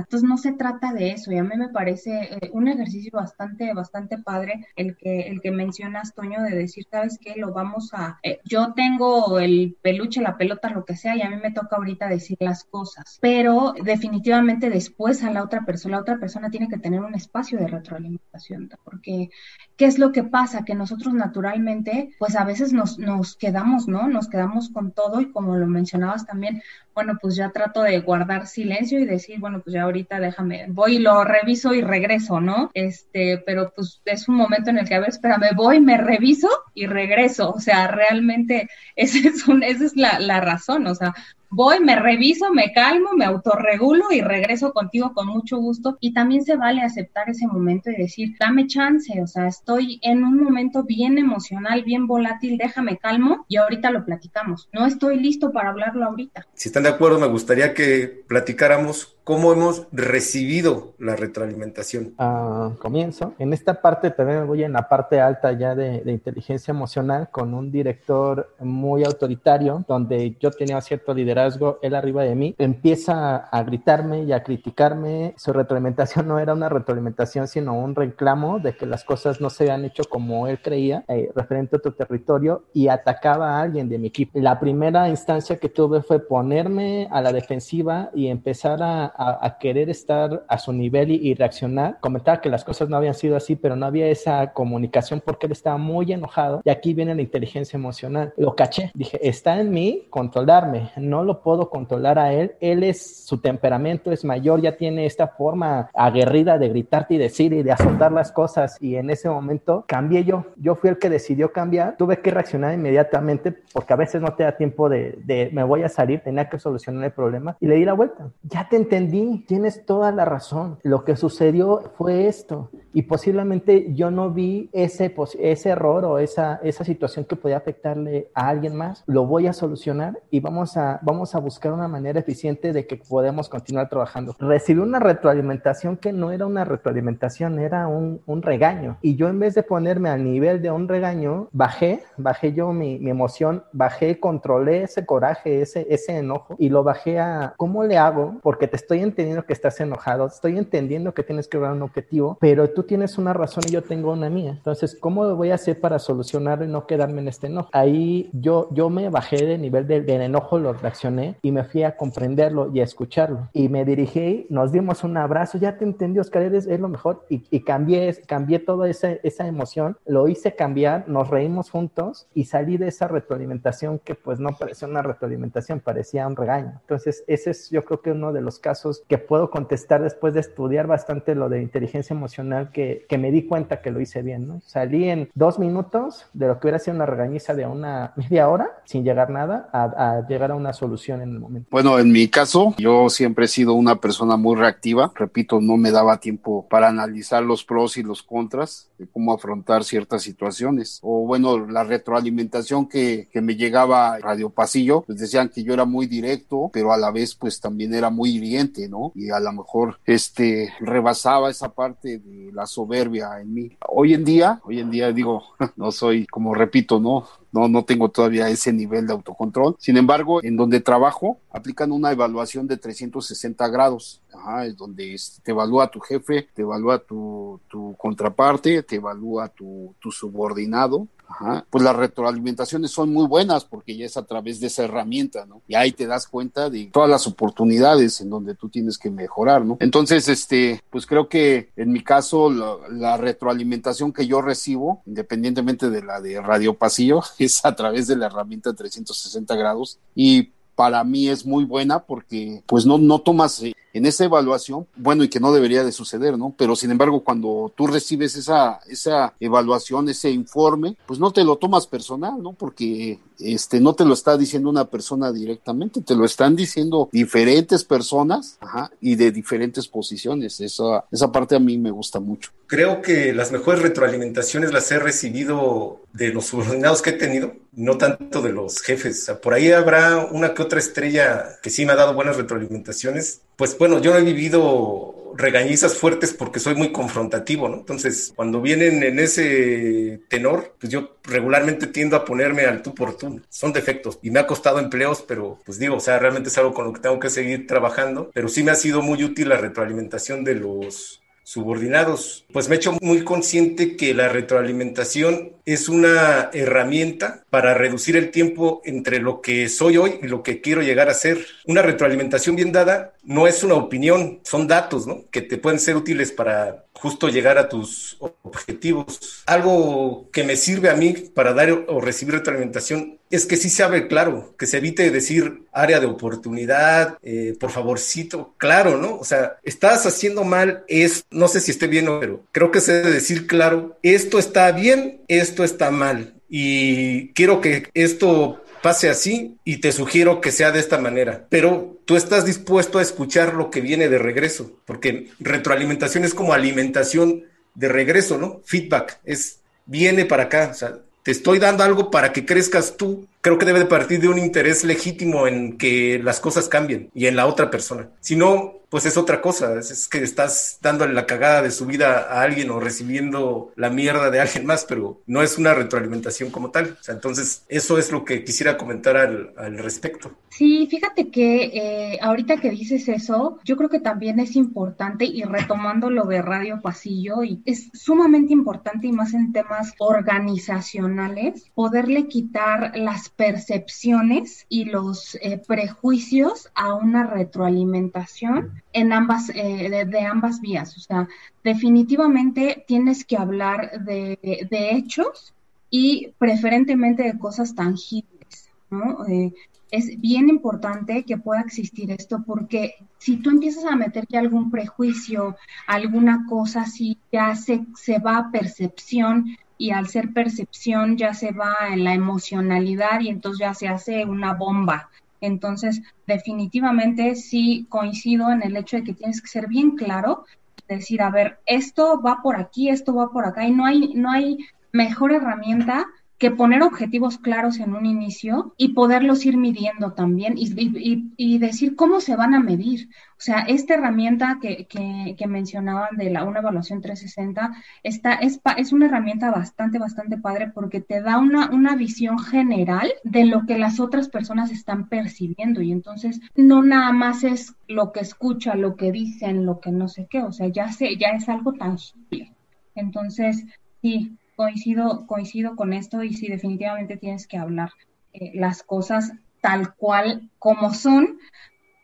entonces 0.00 0.28
no 0.28 0.36
se 0.36 0.52
trata 0.52 0.92
de 0.92 1.10
eso 1.10 1.32
y 1.32 1.38
a 1.38 1.44
mí 1.44 1.56
me 1.56 1.68
parece 1.68 2.38
eh, 2.40 2.50
un 2.52 2.68
ejercicio 2.68 3.12
bastante, 3.12 3.72
bastante 3.72 4.18
padre 4.18 4.66
el 4.76 4.96
que, 4.96 5.22
el 5.22 5.40
que 5.40 5.50
mencionas, 5.50 6.14
Toño, 6.14 6.42
de 6.42 6.54
decir, 6.54 6.86
¿sabes 6.90 7.18
qué? 7.20 7.34
Lo 7.36 7.52
vamos 7.52 7.90
a... 7.92 8.18
Eh, 8.22 8.40
yo 8.44 8.74
tengo 8.74 9.38
el 9.38 9.76
peluche, 9.80 10.20
la 10.20 10.36
pelota, 10.36 10.70
lo 10.70 10.84
que 10.84 10.96
sea 10.96 11.16
y 11.16 11.22
a 11.22 11.30
mí 11.30 11.36
me 11.36 11.52
toca 11.52 11.76
ahorita 11.76 12.08
decir 12.08 12.36
las 12.40 12.64
cosas, 12.64 13.18
pero 13.20 13.74
definitivamente 13.82 14.70
después 14.70 15.22
a 15.22 15.30
la 15.30 15.42
otra 15.42 15.64
persona, 15.64 15.96
la 15.96 16.02
otra 16.02 16.18
persona 16.18 16.50
tiene 16.50 16.68
que 16.68 16.78
tener 16.78 17.00
un 17.00 17.14
espacio 17.14 17.58
de 17.58 17.66
retroalimentación, 17.66 18.70
porque 18.84 19.30
¿qué 19.76 19.86
es 19.86 19.98
lo 19.98 20.12
que 20.12 20.24
pasa? 20.24 20.64
Que 20.64 20.74
nosotros 20.74 21.14
naturalmente, 21.14 22.10
pues 22.18 22.36
a 22.36 22.44
veces 22.44 22.72
nos, 22.72 22.98
nos 22.98 23.36
quedamos, 23.36 23.88
¿no? 23.88 24.08
Nos 24.08 24.28
quedamos 24.28 24.70
con 24.70 24.92
todo 24.92 25.20
y 25.20 25.30
como 25.32 25.56
lo 25.56 25.66
mencionabas 25.66 26.26
también, 26.26 26.62
bueno, 26.94 27.18
pues 27.20 27.36
ya 27.36 27.50
trato 27.50 27.82
de 27.82 28.00
guardar 28.00 28.46
silencio 28.46 28.98
y 28.98 29.04
decir, 29.04 29.38
bueno, 29.38 29.60
pues 29.60 29.74
ya 29.74 29.85
ahorita 29.86 30.20
déjame, 30.20 30.66
voy 30.68 30.96
y 30.96 30.98
lo 30.98 31.24
reviso 31.24 31.74
y 31.74 31.80
regreso, 31.80 32.40
¿no? 32.40 32.70
Este, 32.74 33.42
pero 33.44 33.72
pues 33.74 34.00
es 34.04 34.28
un 34.28 34.36
momento 34.36 34.70
en 34.70 34.78
el 34.78 34.88
que, 34.88 34.94
a 34.94 35.00
ver, 35.00 35.08
espera, 35.08 35.38
me 35.38 35.52
voy, 35.52 35.80
me 35.80 35.96
reviso 35.96 36.48
y 36.74 36.86
regreso. 36.86 37.50
O 37.50 37.60
sea, 37.60 37.88
realmente 37.88 38.68
ese 38.96 39.28
es 39.28 39.46
un, 39.48 39.62
esa 39.62 39.84
es 39.84 39.96
la, 39.96 40.18
la 40.20 40.40
razón, 40.40 40.86
o 40.86 40.94
sea, 40.94 41.14
voy, 41.50 41.80
me 41.80 41.96
reviso, 41.96 42.52
me 42.52 42.72
calmo, 42.72 43.10
me 43.14 43.24
autorregulo 43.24 44.12
y 44.12 44.20
regreso 44.20 44.72
contigo 44.72 45.12
con 45.14 45.28
mucho 45.28 45.58
gusto. 45.58 45.96
Y 46.00 46.12
también 46.12 46.44
se 46.44 46.56
vale 46.56 46.82
aceptar 46.82 47.28
ese 47.30 47.46
momento 47.46 47.90
y 47.90 47.96
decir, 47.96 48.36
dame 48.38 48.66
chance, 48.66 49.20
o 49.22 49.26
sea, 49.26 49.46
estoy 49.46 49.98
en 50.02 50.24
un 50.24 50.42
momento 50.42 50.84
bien 50.84 51.18
emocional, 51.18 51.82
bien 51.82 52.06
volátil, 52.06 52.58
déjame 52.58 52.98
calmo 52.98 53.44
y 53.48 53.56
ahorita 53.56 53.90
lo 53.90 54.04
platicamos. 54.04 54.68
No 54.72 54.86
estoy 54.86 55.18
listo 55.18 55.52
para 55.52 55.70
hablarlo 55.70 56.04
ahorita. 56.04 56.46
Si 56.54 56.68
están 56.68 56.84
de 56.84 56.90
acuerdo, 56.90 57.18
me 57.18 57.26
gustaría 57.26 57.74
que 57.74 58.24
platicáramos 58.26 59.16
cómo 59.26 59.52
hemos 59.52 59.88
recibido 59.90 60.94
la 61.00 61.16
retroalimentación. 61.16 62.14
Ah, 62.16 62.70
comienzo. 62.78 63.34
En 63.40 63.52
esta 63.52 63.82
parte 63.82 64.12
también 64.12 64.46
voy 64.46 64.62
en 64.62 64.72
la 64.72 64.88
parte 64.88 65.20
alta 65.20 65.50
ya 65.50 65.74
de, 65.74 66.00
inteligencia 66.06 66.70
emocional 66.70 67.28
con 67.32 67.52
un 67.52 67.72
director 67.72 68.54
muy 68.60 69.02
autoritario, 69.02 69.84
donde 69.88 70.36
yo 70.38 70.52
tenía 70.52 70.80
cierto 70.80 71.12
liderazgo, 71.12 71.35
él 71.82 71.94
arriba 71.94 72.22
de 72.22 72.34
mí, 72.34 72.54
empieza 72.58 73.36
a 73.36 73.62
gritarme 73.62 74.24
y 74.24 74.32
a 74.32 74.42
criticarme. 74.42 75.34
Su 75.36 75.52
retroalimentación 75.52 76.28
no 76.28 76.38
era 76.38 76.52
una 76.52 76.68
retroalimentación, 76.68 77.48
sino 77.48 77.74
un 77.74 77.94
reclamo 77.94 78.58
de 78.58 78.76
que 78.76 78.86
las 78.86 79.04
cosas 79.04 79.40
no 79.40 79.50
se 79.50 79.64
habían 79.64 79.84
hecho 79.84 80.04
como 80.08 80.46
él 80.46 80.60
creía, 80.60 81.04
eh, 81.08 81.30
referente 81.34 81.76
a 81.76 81.78
tu 81.80 81.92
territorio, 81.92 82.64
y 82.72 82.88
atacaba 82.88 83.56
a 83.56 83.62
alguien 83.62 83.88
de 83.88 83.98
mi 83.98 84.08
equipo. 84.08 84.38
La 84.38 84.58
primera 84.60 85.08
instancia 85.08 85.56
que 85.56 85.68
tuve 85.68 86.02
fue 86.02 86.20
ponerme 86.20 87.08
a 87.10 87.20
la 87.20 87.32
defensiva 87.32 88.10
y 88.14 88.28
empezar 88.28 88.78
a, 88.82 89.56
querer 89.60 89.88
estar 89.90 90.44
a 90.48 90.58
su 90.58 90.72
nivel 90.72 91.10
y, 91.10 91.34
reaccionar. 91.34 91.98
Comentaba 92.00 92.40
que 92.40 92.48
las 92.48 92.64
cosas 92.64 92.88
no 92.88 92.96
habían 92.96 93.14
sido 93.14 93.36
así, 93.36 93.56
pero 93.56 93.76
no 93.76 93.86
había 93.86 94.06
esa 94.08 94.52
comunicación 94.52 95.22
porque 95.24 95.46
él 95.46 95.52
estaba 95.52 95.76
muy 95.76 96.12
enojado. 96.12 96.60
Y 96.64 96.70
aquí 96.70 96.94
viene 96.94 97.14
la 97.14 97.22
inteligencia 97.22 97.76
emocional. 97.76 98.32
Lo 98.36 98.54
caché. 98.54 98.90
Dije, 98.94 99.18
está 99.26 99.60
en 99.60 99.70
mí 99.70 100.06
controlarme. 100.10 100.90
No 100.96 101.24
lo 101.26 101.42
puedo 101.42 101.68
controlar 101.68 102.18
a 102.18 102.32
él. 102.32 102.54
Él 102.60 102.82
es, 102.82 103.26
su 103.26 103.38
temperamento 103.38 104.12
es 104.12 104.24
mayor, 104.24 104.60
ya 104.60 104.76
tiene 104.76 105.06
esta 105.06 105.28
forma 105.28 105.90
aguerrida 105.94 106.58
de 106.58 106.68
gritarte 106.68 107.14
y 107.14 107.18
decir 107.18 107.52
y 107.52 107.62
de 107.62 107.72
azotar 107.72 108.12
las 108.12 108.32
cosas. 108.32 108.76
Y 108.80 108.96
en 108.96 109.10
ese 109.10 109.28
momento 109.28 109.84
cambié 109.86 110.24
yo. 110.24 110.46
Yo 110.56 110.76
fui 110.76 110.90
el 110.90 110.98
que 110.98 111.10
decidió 111.10 111.52
cambiar. 111.52 111.96
Tuve 111.96 112.20
que 112.20 112.30
reaccionar 112.30 112.74
inmediatamente 112.74 113.54
porque 113.72 113.92
a 113.92 113.96
veces 113.96 114.22
no 114.22 114.34
te 114.34 114.44
da 114.44 114.56
tiempo 114.56 114.88
de, 114.88 115.18
de 115.24 115.50
me 115.52 115.64
voy 115.64 115.82
a 115.82 115.88
salir, 115.88 116.20
tenía 116.20 116.48
que 116.48 116.58
solucionar 116.58 117.04
el 117.04 117.12
problema 117.12 117.56
y 117.60 117.66
le 117.66 117.76
di 117.76 117.84
la 117.84 117.92
vuelta. 117.92 118.30
Ya 118.42 118.68
te 118.68 118.76
entendí, 118.76 119.44
tienes 119.46 119.84
toda 119.84 120.12
la 120.12 120.24
razón. 120.24 120.78
Lo 120.82 121.04
que 121.04 121.16
sucedió 121.16 121.92
fue 121.96 122.26
esto 122.28 122.70
y 122.96 123.02
posiblemente 123.02 123.92
yo 123.92 124.10
no 124.10 124.30
vi 124.30 124.70
ese, 124.72 125.14
ese 125.38 125.68
error 125.68 126.06
o 126.06 126.18
esa, 126.18 126.58
esa 126.62 126.82
situación 126.82 127.26
que 127.26 127.36
podía 127.36 127.58
afectarle 127.58 128.30
a 128.32 128.48
alguien 128.48 128.74
más. 128.74 129.04
Lo 129.06 129.26
voy 129.26 129.46
a 129.48 129.52
solucionar 129.52 130.18
y 130.30 130.40
vamos 130.40 130.78
a, 130.78 130.98
vamos 131.02 131.34
a 131.34 131.38
buscar 131.38 131.74
una 131.74 131.88
manera 131.88 132.18
eficiente 132.18 132.72
de 132.72 132.86
que 132.86 132.96
podemos 132.96 133.50
continuar 133.50 133.90
trabajando. 133.90 134.34
Recibí 134.38 134.80
una 134.80 134.98
retroalimentación 134.98 135.98
que 135.98 136.14
no 136.14 136.32
era 136.32 136.46
una 136.46 136.64
retroalimentación, 136.64 137.58
era 137.58 137.86
un, 137.86 138.22
un 138.24 138.40
regaño. 138.40 138.96
Y 139.02 139.16
yo 139.16 139.28
en 139.28 139.40
vez 139.40 139.54
de 139.54 139.62
ponerme 139.62 140.08
al 140.08 140.24
nivel 140.24 140.62
de 140.62 140.70
un 140.70 140.88
regaño, 140.88 141.50
bajé, 141.52 142.02
bajé 142.16 142.54
yo 142.54 142.72
mi, 142.72 142.98
mi 142.98 143.10
emoción, 143.10 143.62
bajé, 143.74 144.18
controlé 144.18 144.84
ese 144.84 145.04
coraje, 145.04 145.60
ese, 145.60 145.86
ese 145.90 146.16
enojo 146.16 146.56
y 146.58 146.70
lo 146.70 146.82
bajé 146.82 147.18
a 147.18 147.52
cómo 147.58 147.84
le 147.84 147.98
hago, 147.98 148.36
porque 148.42 148.68
te 148.68 148.76
estoy 148.76 149.00
entendiendo 149.00 149.44
que 149.44 149.52
estás 149.52 149.78
enojado, 149.80 150.28
estoy 150.28 150.56
entendiendo 150.56 151.12
que 151.12 151.22
tienes 151.22 151.46
que 151.46 151.58
lograr 151.58 151.74
un 151.74 151.82
objetivo, 151.82 152.38
pero 152.40 152.70
tú 152.70 152.85
tienes 152.86 153.18
una 153.18 153.32
razón 153.32 153.64
y 153.66 153.72
yo 153.72 153.82
tengo 153.82 154.12
una 154.12 154.30
mía. 154.30 154.52
Entonces, 154.52 154.96
¿cómo 154.98 155.34
voy 155.34 155.50
a 155.50 155.54
hacer 155.56 155.80
para 155.80 155.98
solucionarlo 155.98 156.64
y 156.64 156.68
no 156.68 156.86
quedarme 156.86 157.20
en 157.20 157.28
este 157.28 157.48
enojo? 157.48 157.68
Ahí 157.72 158.30
yo, 158.32 158.68
yo 158.72 158.90
me 158.90 159.08
bajé 159.08 159.44
de 159.44 159.58
nivel 159.58 159.86
del, 159.86 160.08
enojo, 160.08 160.58
lo 160.58 160.72
reaccioné 160.72 161.36
y 161.42 161.52
me 161.52 161.64
fui 161.64 161.82
a 161.82 161.96
comprenderlo 161.96 162.70
y 162.72 162.80
a 162.80 162.84
escucharlo. 162.84 163.48
Y 163.52 163.68
me 163.68 163.84
dirigí, 163.84 164.46
nos 164.48 164.72
dimos 164.72 165.04
un 165.04 165.16
abrazo, 165.16 165.58
ya 165.58 165.76
te 165.76 165.84
entendí, 165.84 166.18
Oscar, 166.18 166.42
eres, 166.42 166.66
es 166.66 166.80
lo 166.80 166.88
mejor. 166.88 167.26
Y, 167.28 167.44
y 167.50 167.60
cambié, 167.60 168.16
cambié 168.26 168.58
toda 168.58 168.88
esa, 168.88 169.12
esa 169.22 169.46
emoción, 169.46 169.96
lo 170.06 170.28
hice 170.28 170.54
cambiar, 170.54 171.08
nos 171.08 171.28
reímos 171.28 171.70
juntos 171.70 172.26
y 172.34 172.44
salí 172.44 172.76
de 172.76 172.88
esa 172.88 173.08
retroalimentación 173.08 173.98
que 173.98 174.14
pues 174.14 174.40
no 174.40 174.50
parecía 174.58 174.88
una 174.88 175.02
retroalimentación, 175.02 175.80
parecía 175.80 176.26
un 176.26 176.36
regaño. 176.36 176.78
Entonces, 176.80 177.24
ese 177.26 177.50
es 177.50 177.70
yo 177.70 177.84
creo 177.84 178.00
que 178.00 178.12
uno 178.12 178.32
de 178.32 178.40
los 178.40 178.58
casos 178.58 179.02
que 179.08 179.18
puedo 179.18 179.50
contestar 179.50 180.02
después 180.02 180.34
de 180.34 180.40
estudiar 180.40 180.86
bastante 180.86 181.34
lo 181.34 181.48
de 181.48 181.62
inteligencia 181.62 182.14
emocional, 182.14 182.70
que, 182.76 183.06
que 183.08 183.16
me 183.16 183.30
di 183.30 183.44
cuenta 183.46 183.80
que 183.80 183.90
lo 183.90 184.02
hice 184.02 184.20
bien, 184.20 184.46
¿no? 184.46 184.60
Salí 184.60 185.08
en 185.08 185.30
dos 185.34 185.58
minutos 185.58 186.26
de 186.34 186.46
lo 186.46 186.60
que 186.60 186.66
hubiera 186.66 186.78
sido 186.78 186.94
una 186.94 187.06
regañiza 187.06 187.54
de 187.54 187.64
una 187.66 188.12
media 188.16 188.50
hora, 188.50 188.68
sin 188.84 189.02
llegar 189.02 189.30
nada, 189.30 189.70
a, 189.72 189.84
a 189.84 190.28
llegar 190.28 190.50
a 190.50 190.56
una 190.56 190.74
solución 190.74 191.22
en 191.22 191.30
el 191.30 191.40
momento. 191.40 191.68
Bueno, 191.70 191.98
en 191.98 192.12
mi 192.12 192.28
caso, 192.28 192.74
yo 192.76 193.08
siempre 193.08 193.46
he 193.46 193.48
sido 193.48 193.72
una 193.72 193.96
persona 193.96 194.36
muy 194.36 194.56
reactiva. 194.56 195.10
Repito, 195.14 195.58
no 195.58 195.78
me 195.78 195.90
daba 195.90 196.20
tiempo 196.20 196.66
para 196.68 196.88
analizar 196.88 197.42
los 197.42 197.64
pros 197.64 197.96
y 197.96 198.02
los 198.02 198.22
contras 198.22 198.90
de 198.98 199.06
cómo 199.06 199.32
afrontar 199.32 199.82
ciertas 199.82 200.22
situaciones. 200.22 200.98
O 201.02 201.26
bueno, 201.26 201.66
la 201.66 201.82
retroalimentación 201.82 202.88
que, 202.90 203.30
que 203.32 203.40
me 203.40 203.56
llegaba 203.56 204.12
a 204.12 204.18
Radio 204.18 204.50
Pasillo, 204.50 205.00
pues 205.06 205.18
decían 205.18 205.48
que 205.48 205.64
yo 205.64 205.72
era 205.72 205.86
muy 205.86 206.06
directo, 206.06 206.68
pero 206.74 206.92
a 206.92 206.98
la 206.98 207.10
vez 207.10 207.34
pues 207.34 207.58
también 207.58 207.94
era 207.94 208.10
muy 208.10 208.36
hiriente, 208.36 208.86
¿no? 208.86 209.12
Y 209.14 209.30
a 209.30 209.40
lo 209.40 209.52
mejor 209.52 209.98
este 210.04 210.74
rebasaba 210.80 211.48
esa 211.48 211.70
parte 211.70 212.18
de 212.18 212.52
la 212.56 212.66
soberbia 212.66 213.38
en 213.40 213.54
mí. 213.54 213.76
Hoy 213.86 214.14
en 214.14 214.24
día, 214.24 214.60
hoy 214.64 214.80
en 214.80 214.90
día 214.90 215.12
digo, 215.12 215.42
no 215.76 215.92
soy, 215.92 216.26
como 216.26 216.54
repito, 216.54 216.98
¿no? 216.98 217.28
No, 217.52 217.68
no 217.68 217.84
tengo 217.84 218.08
todavía 218.08 218.48
ese 218.48 218.72
nivel 218.72 219.06
de 219.06 219.12
autocontrol. 219.12 219.76
Sin 219.78 219.96
embargo, 219.96 220.42
en 220.42 220.56
donde 220.56 220.80
trabajo, 220.80 221.38
aplican 221.50 221.92
una 221.92 222.10
evaluación 222.10 222.66
de 222.66 222.78
360 222.78 223.68
grados. 223.68 224.22
Ajá, 224.32 224.66
es 224.66 224.76
donde 224.76 225.16
te 225.42 225.52
evalúa 225.52 225.90
tu 225.90 226.00
jefe, 226.00 226.48
te 226.54 226.62
evalúa 226.62 226.98
tu, 226.98 227.60
tu 227.68 227.94
contraparte, 227.96 228.82
te 228.82 228.96
evalúa 228.96 229.48
tu, 229.48 229.94
tu 230.00 230.10
subordinado, 230.10 231.06
Ajá. 231.28 231.66
Pues 231.70 231.82
las 231.82 231.96
retroalimentaciones 231.96 232.90
son 232.90 233.12
muy 233.12 233.26
buenas 233.26 233.64
porque 233.64 233.96
ya 233.96 234.06
es 234.06 234.16
a 234.16 234.24
través 234.24 234.60
de 234.60 234.68
esa 234.68 234.84
herramienta, 234.84 235.44
¿no? 235.46 235.62
Y 235.66 235.74
ahí 235.74 235.92
te 235.92 236.06
das 236.06 236.26
cuenta 236.26 236.70
de 236.70 236.86
todas 236.92 237.10
las 237.10 237.26
oportunidades 237.26 238.20
en 238.20 238.30
donde 238.30 238.54
tú 238.54 238.68
tienes 238.68 238.98
que 238.98 239.10
mejorar, 239.10 239.64
¿no? 239.64 239.76
Entonces, 239.80 240.28
este, 240.28 240.80
pues 240.90 241.06
creo 241.06 241.28
que 241.28 241.70
en 241.76 241.92
mi 241.92 242.02
caso 242.02 242.50
la, 242.50 242.76
la 242.90 243.16
retroalimentación 243.16 244.12
que 244.12 244.26
yo 244.26 244.40
recibo, 244.40 245.02
independientemente 245.06 245.90
de 245.90 246.02
la 246.02 246.20
de 246.20 246.40
Radio 246.40 246.74
Pasillo, 246.74 247.22
es 247.38 247.64
a 247.64 247.74
través 247.74 248.06
de 248.06 248.16
la 248.16 248.26
herramienta 248.26 248.72
360 248.72 249.54
grados 249.56 249.98
y 250.14 250.52
para 250.76 251.02
mí 251.02 251.28
es 251.28 251.44
muy 251.44 251.64
buena 251.64 252.00
porque 252.00 252.62
pues 252.66 252.86
no, 252.86 252.98
no 252.98 253.20
tomas 253.20 253.62
eh, 253.62 253.74
en 253.96 254.06
esa 254.06 254.24
evaluación, 254.24 254.86
bueno, 254.96 255.24
y 255.24 255.28
que 255.28 255.40
no 255.40 255.52
debería 255.52 255.84
de 255.84 255.92
suceder, 255.92 256.36
¿no? 256.36 256.54
Pero 256.56 256.76
sin 256.76 256.90
embargo, 256.90 257.24
cuando 257.24 257.72
tú 257.74 257.86
recibes 257.86 258.36
esa, 258.36 258.80
esa 258.88 259.34
evaluación, 259.40 260.08
ese 260.08 260.30
informe, 260.30 260.96
pues 261.06 261.18
no 261.18 261.32
te 261.32 261.44
lo 261.44 261.56
tomas 261.56 261.86
personal, 261.86 262.42
¿no? 262.42 262.52
Porque 262.52 263.18
este, 263.38 263.80
no 263.80 263.94
te 263.94 264.04
lo 264.04 264.14
está 264.14 264.36
diciendo 264.36 264.70
una 264.70 264.86
persona 264.86 265.32
directamente, 265.32 266.00
te 266.02 266.14
lo 266.14 266.24
están 266.24 266.56
diciendo 266.56 267.08
diferentes 267.12 267.84
personas 267.84 268.58
y 269.00 269.14
de 269.14 269.32
diferentes 269.32 269.88
posiciones. 269.88 270.60
Esa, 270.60 271.04
esa 271.10 271.32
parte 271.32 271.56
a 271.56 271.60
mí 271.60 271.78
me 271.78 271.90
gusta 271.90 272.20
mucho. 272.20 272.50
Creo 272.66 273.00
que 273.00 273.32
las 273.32 273.52
mejores 273.52 273.80
retroalimentaciones 273.80 274.72
las 274.72 274.90
he 274.90 274.98
recibido 274.98 276.00
de 276.12 276.32
los 276.32 276.46
subordinados 276.46 277.02
que 277.02 277.10
he 277.10 277.14
tenido, 277.14 277.54
no 277.72 277.96
tanto 277.96 278.42
de 278.42 278.52
los 278.52 278.80
jefes. 278.80 279.30
Por 279.42 279.54
ahí 279.54 279.70
habrá 279.70 280.26
una 280.32 280.54
que 280.54 280.62
otra 280.62 280.78
estrella 280.78 281.44
que 281.62 281.70
sí 281.70 281.86
me 281.86 281.92
ha 281.92 281.96
dado 281.96 282.14
buenas 282.14 282.36
retroalimentaciones, 282.36 283.42
pues 283.56 283.76
bueno, 283.78 284.00
yo 284.00 284.12
no 284.12 284.18
he 284.18 284.22
vivido 284.22 285.16
regañizas 285.36 285.94
fuertes 285.94 286.32
porque 286.32 286.60
soy 286.60 286.74
muy 286.74 286.92
confrontativo, 286.92 287.68
¿no? 287.68 287.76
Entonces, 287.76 288.32
cuando 288.34 288.60
vienen 288.60 289.02
en 289.02 289.18
ese 289.18 290.20
tenor, 290.28 290.74
pues 290.78 290.92
yo 290.92 291.16
regularmente 291.24 291.86
tiendo 291.86 292.16
a 292.16 292.24
ponerme 292.24 292.64
al 292.64 292.82
tú 292.82 292.94
por 292.94 293.16
tú. 293.16 293.40
Son 293.48 293.72
defectos 293.72 294.18
y 294.22 294.30
me 294.30 294.40
ha 294.40 294.46
costado 294.46 294.78
empleos, 294.78 295.24
pero 295.26 295.58
pues 295.64 295.78
digo, 295.78 295.96
o 295.96 296.00
sea, 296.00 296.18
realmente 296.18 296.48
es 296.48 296.58
algo 296.58 296.74
con 296.74 296.86
lo 296.86 296.92
que 296.92 297.00
tengo 297.00 297.20
que 297.20 297.30
seguir 297.30 297.66
trabajando, 297.66 298.30
pero 298.32 298.48
sí 298.48 298.62
me 298.62 298.70
ha 298.70 298.76
sido 298.76 299.02
muy 299.02 299.22
útil 299.22 299.48
la 299.48 299.58
retroalimentación 299.58 300.44
de 300.44 300.54
los 300.54 301.20
subordinados. 301.46 302.44
Pues 302.52 302.68
me 302.68 302.74
he 302.74 302.78
hecho 302.78 302.98
muy 303.00 303.22
consciente 303.22 303.96
que 303.96 304.14
la 304.14 304.28
retroalimentación 304.28 305.52
es 305.64 305.88
una 305.88 306.50
herramienta 306.52 307.44
para 307.50 307.72
reducir 307.72 308.16
el 308.16 308.32
tiempo 308.32 308.82
entre 308.84 309.20
lo 309.20 309.40
que 309.40 309.68
soy 309.68 309.96
hoy 309.96 310.18
y 310.22 310.26
lo 310.26 310.42
que 310.42 310.60
quiero 310.60 310.82
llegar 310.82 311.08
a 311.08 311.14
ser. 311.14 311.46
Una 311.64 311.82
retroalimentación 311.82 312.56
bien 312.56 312.72
dada 312.72 313.14
no 313.26 313.46
es 313.46 313.64
una 313.64 313.74
opinión, 313.74 314.40
son 314.44 314.68
datos, 314.68 315.06
¿no? 315.06 315.24
Que 315.30 315.42
te 315.42 315.58
pueden 315.58 315.80
ser 315.80 315.96
útiles 315.96 316.30
para 316.30 316.84
justo 316.92 317.28
llegar 317.28 317.58
a 317.58 317.68
tus 317.68 318.16
objetivos. 318.20 319.42
Algo 319.46 320.30
que 320.32 320.44
me 320.44 320.56
sirve 320.56 320.88
a 320.90 320.94
mí 320.94 321.12
para 321.34 321.52
dar 321.52 321.70
o 321.88 322.00
recibir 322.00 322.34
retroalimentación 322.34 323.18
es 323.28 323.44
que 323.44 323.56
sí 323.56 323.68
se 323.68 323.82
abre 323.82 324.06
claro, 324.06 324.54
que 324.56 324.66
se 324.66 324.78
evite 324.78 325.10
decir 325.10 325.62
área 325.72 325.98
de 325.98 326.06
oportunidad, 326.06 327.18
eh, 327.22 327.54
por 327.58 327.70
favorcito, 327.70 328.54
claro, 328.56 328.96
¿no? 328.96 329.16
O 329.16 329.24
sea, 329.24 329.58
estás 329.64 330.06
haciendo 330.06 330.44
mal, 330.44 330.84
es, 330.86 331.24
no 331.30 331.48
sé 331.48 331.60
si 331.60 331.72
esté 331.72 331.88
bien 331.88 332.08
o 332.08 332.20
pero 332.20 332.44
creo 332.52 332.70
que 332.70 332.80
se 332.80 332.92
debe 332.92 333.10
decir 333.10 333.48
claro, 333.48 333.98
esto 334.02 334.38
está 334.38 334.70
bien, 334.70 335.20
esto 335.26 335.64
está 335.64 335.90
mal. 335.90 336.34
Y 336.48 337.32
quiero 337.32 337.60
que 337.60 337.90
esto 337.92 338.62
pase 338.82 339.10
así 339.10 339.56
y 339.64 339.78
te 339.78 339.90
sugiero 339.90 340.40
que 340.40 340.52
sea 340.52 340.70
de 340.70 340.78
esta 340.78 340.98
manera. 340.98 341.46
Pero 341.50 341.95
tú 342.06 342.16
estás 342.16 342.46
dispuesto 342.46 342.98
a 342.98 343.02
escuchar 343.02 343.54
lo 343.54 343.70
que 343.70 343.82
viene 343.82 344.08
de 344.08 344.18
regreso, 344.18 344.72
porque 344.86 345.28
retroalimentación 345.38 346.24
es 346.24 346.32
como 346.32 346.54
alimentación 346.54 347.44
de 347.74 347.88
regreso, 347.88 348.38
¿no? 348.38 348.62
Feedback 348.64 349.20
es 349.24 349.60
viene 349.84 350.24
para 350.24 350.44
acá, 350.44 350.70
o 350.72 350.74
sea, 350.74 350.98
te 351.22 351.32
estoy 351.32 351.58
dando 351.58 351.82
algo 351.84 352.10
para 352.10 352.32
que 352.32 352.46
crezcas 352.46 352.96
tú 352.96 353.26
creo 353.46 353.58
que 353.58 353.64
debe 353.64 353.78
de 353.78 353.86
partir 353.86 354.20
de 354.20 354.26
un 354.26 354.38
interés 354.38 354.82
legítimo 354.82 355.46
en 355.46 355.78
que 355.78 356.20
las 356.20 356.40
cosas 356.40 356.68
cambien 356.68 357.12
y 357.14 357.26
en 357.26 357.36
la 357.36 357.46
otra 357.46 357.70
persona. 357.70 358.10
Si 358.18 358.34
no, 358.34 358.80
pues 358.88 359.06
es 359.06 359.16
otra 359.16 359.40
cosa, 359.40 359.78
es, 359.78 360.08
que 360.08 360.22
estás 360.22 360.78
dándole 360.80 361.12
la 361.12 361.26
cagada 361.26 361.62
de 361.62 361.70
su 361.70 361.86
vida 361.86 362.26
a 362.28 362.42
alguien 362.42 362.70
o 362.70 362.80
recibiendo 362.80 363.72
la 363.76 363.90
mierda 363.90 364.30
de 364.30 364.40
alguien 364.40 364.66
más, 364.66 364.84
pero 364.84 365.20
no 365.26 365.42
es 365.42 365.58
una 365.58 365.74
retroalimentación 365.74 366.50
como 366.50 366.70
tal. 366.70 366.96
Entonces, 367.08 367.64
eso 367.68 367.98
es 367.98 368.10
lo 368.10 368.24
que 368.24 368.44
quisiera 368.44 368.76
comentar 368.76 369.16
al, 369.16 369.52
al 369.56 369.78
respecto. 369.78 370.32
Sí, 370.48 370.86
fíjate 370.90 371.30
que 371.30 371.64
eh, 371.64 372.18
ahorita 372.22 372.56
que 372.56 372.70
dices 372.70 373.08
eso, 373.08 373.58
yo 373.64 373.76
creo 373.76 373.90
que 373.90 374.00
también 374.00 374.40
es 374.40 374.56
importante, 374.56 375.26
y 375.26 375.42
retomando 375.42 376.08
lo 376.08 376.24
de 376.24 376.40
Radio 376.40 376.80
Pasillo, 376.80 377.44
y 377.44 377.62
es 377.66 377.90
sumamente 377.92 378.52
importante 378.54 379.06
y 379.06 379.12
más 379.12 379.34
en 379.34 379.52
temas 379.52 379.92
organizacionales, 379.98 381.70
poderle 381.74 382.28
quitar 382.28 382.96
las 382.96 383.28
percepciones 383.36 384.66
y 384.68 384.86
los 384.86 385.36
eh, 385.36 385.62
prejuicios 385.64 386.70
a 386.74 386.94
una 386.94 387.26
retroalimentación 387.26 388.82
en 388.92 389.12
ambas, 389.12 389.50
eh, 389.50 390.06
de, 390.06 390.20
ambas 390.20 390.60
vías. 390.60 390.96
O 390.96 391.00
sea, 391.00 391.28
definitivamente 391.62 392.84
tienes 392.88 393.24
que 393.24 393.36
hablar 393.36 394.04
de, 394.04 394.38
hechos 394.70 395.54
y 395.90 396.32
preferentemente 396.38 397.24
de 397.24 397.38
cosas 397.38 397.74
tangibles, 397.74 398.70
¿no? 398.90 399.26
Eh, 399.26 399.52
es 399.90 400.20
bien 400.20 400.48
importante 400.48 401.24
que 401.24 401.36
pueda 401.36 401.60
existir 401.60 402.10
esto 402.10 402.42
porque 402.44 402.94
si 403.18 403.36
tú 403.36 403.50
empiezas 403.50 403.84
a 403.84 403.94
meter 403.94 404.26
algún 404.32 404.70
prejuicio, 404.70 405.56
alguna 405.86 406.44
cosa 406.48 406.86
si 406.86 407.18
ya 407.30 407.54
se, 407.54 407.84
se 407.94 408.18
va 408.18 408.38
a 408.38 408.50
percepción 408.50 409.56
y 409.78 409.90
al 409.90 410.08
ser 410.08 410.32
percepción 410.32 411.16
ya 411.16 411.34
se 411.34 411.52
va 411.52 411.74
en 411.90 412.04
la 412.04 412.14
emocionalidad 412.14 413.20
y 413.20 413.28
entonces 413.28 413.60
ya 413.60 413.74
se 413.74 413.88
hace 413.88 414.24
una 414.24 414.54
bomba. 414.54 415.10
Entonces, 415.40 416.02
definitivamente 416.26 417.34
sí 417.34 417.86
coincido 417.88 418.50
en 418.50 418.62
el 418.62 418.76
hecho 418.76 418.96
de 418.96 419.04
que 419.04 419.14
tienes 419.14 419.42
que 419.42 419.48
ser 419.48 419.68
bien 419.68 419.96
claro, 419.96 420.44
decir, 420.88 421.20
a 421.22 421.30
ver, 421.30 421.58
esto 421.66 422.20
va 422.22 422.40
por 422.42 422.56
aquí, 422.56 422.88
esto 422.88 423.14
va 423.14 423.30
por 423.30 423.44
acá, 423.44 423.66
y 423.66 423.72
no 423.72 423.84
hay, 423.84 424.14
no 424.14 424.30
hay 424.30 424.58
mejor 424.92 425.32
herramienta 425.32 426.06
que 426.38 426.50
poner 426.50 426.82
objetivos 426.82 427.38
claros 427.38 427.78
en 427.78 427.94
un 427.94 428.04
inicio 428.04 428.74
y 428.76 428.88
poderlos 428.88 429.46
ir 429.46 429.56
midiendo 429.56 430.12
también 430.12 430.54
y, 430.56 431.58
decir 431.58 431.96
cómo 431.96 432.20
se 432.20 432.36
van 432.36 432.54
a 432.54 432.60
medir. 432.60 433.08
O 433.38 433.40
sea, 433.40 433.60
esta 433.60 433.94
herramienta 433.94 434.58
que, 434.60 434.86
que, 434.86 435.46
mencionaban 435.46 436.16
de 436.16 436.30
la 436.30 436.44
una 436.44 436.60
evaluación 436.60 437.00
360 437.00 437.82
esta, 438.02 438.34
es, 438.34 438.60
es 438.76 438.92
una 438.92 439.06
herramienta 439.06 439.50
bastante, 439.50 439.98
bastante 439.98 440.36
padre 440.36 440.70
porque 440.74 441.00
te 441.00 441.22
da 441.22 441.38
una, 441.38 441.70
una 441.70 441.96
visión 441.96 442.38
general 442.38 443.10
de 443.24 443.46
lo 443.46 443.64
que 443.64 443.78
las 443.78 443.98
otras 444.00 444.28
personas 444.28 444.70
están 444.70 445.08
percibiendo 445.08 445.80
y 445.80 445.92
entonces 445.92 446.40
no 446.54 446.82
nada 446.82 447.12
más 447.12 447.44
es 447.44 447.74
lo 447.88 448.12
que 448.12 448.20
escucha, 448.20 448.74
lo 448.74 448.96
que 448.96 449.12
dicen, 449.12 449.64
lo 449.64 449.80
que 449.80 449.90
no 449.90 450.08
sé 450.08 450.26
qué, 450.28 450.42
o 450.42 450.52
sea, 450.52 450.68
ya, 450.68 450.92
sé, 450.92 451.16
ya 451.16 451.28
es 451.28 451.48
algo 451.48 451.72
tangible. 451.72 452.52
Entonces, 452.94 453.64
sí, 454.02 454.36
coincido, 454.56 455.26
coincido 455.26 455.76
con 455.76 455.92
esto 455.92 456.22
y 456.24 456.34
sí, 456.34 456.48
definitivamente 456.48 457.16
tienes 457.16 457.46
que 457.46 457.58
hablar 457.58 457.90
eh, 458.32 458.52
las 458.54 458.82
cosas 458.82 459.32
tal 459.60 459.94
cual 459.94 460.50
como 460.58 460.92
son, 460.94 461.38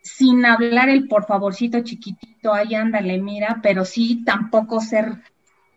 sin 0.01 0.45
hablar 0.45 0.89
el 0.89 1.07
por 1.07 1.25
favorcito 1.25 1.81
chiquitito, 1.81 2.53
ahí 2.53 2.75
ándale, 2.75 3.19
mira, 3.19 3.59
pero 3.63 3.85
sí 3.85 4.23
tampoco 4.25 4.81
ser 4.81 5.21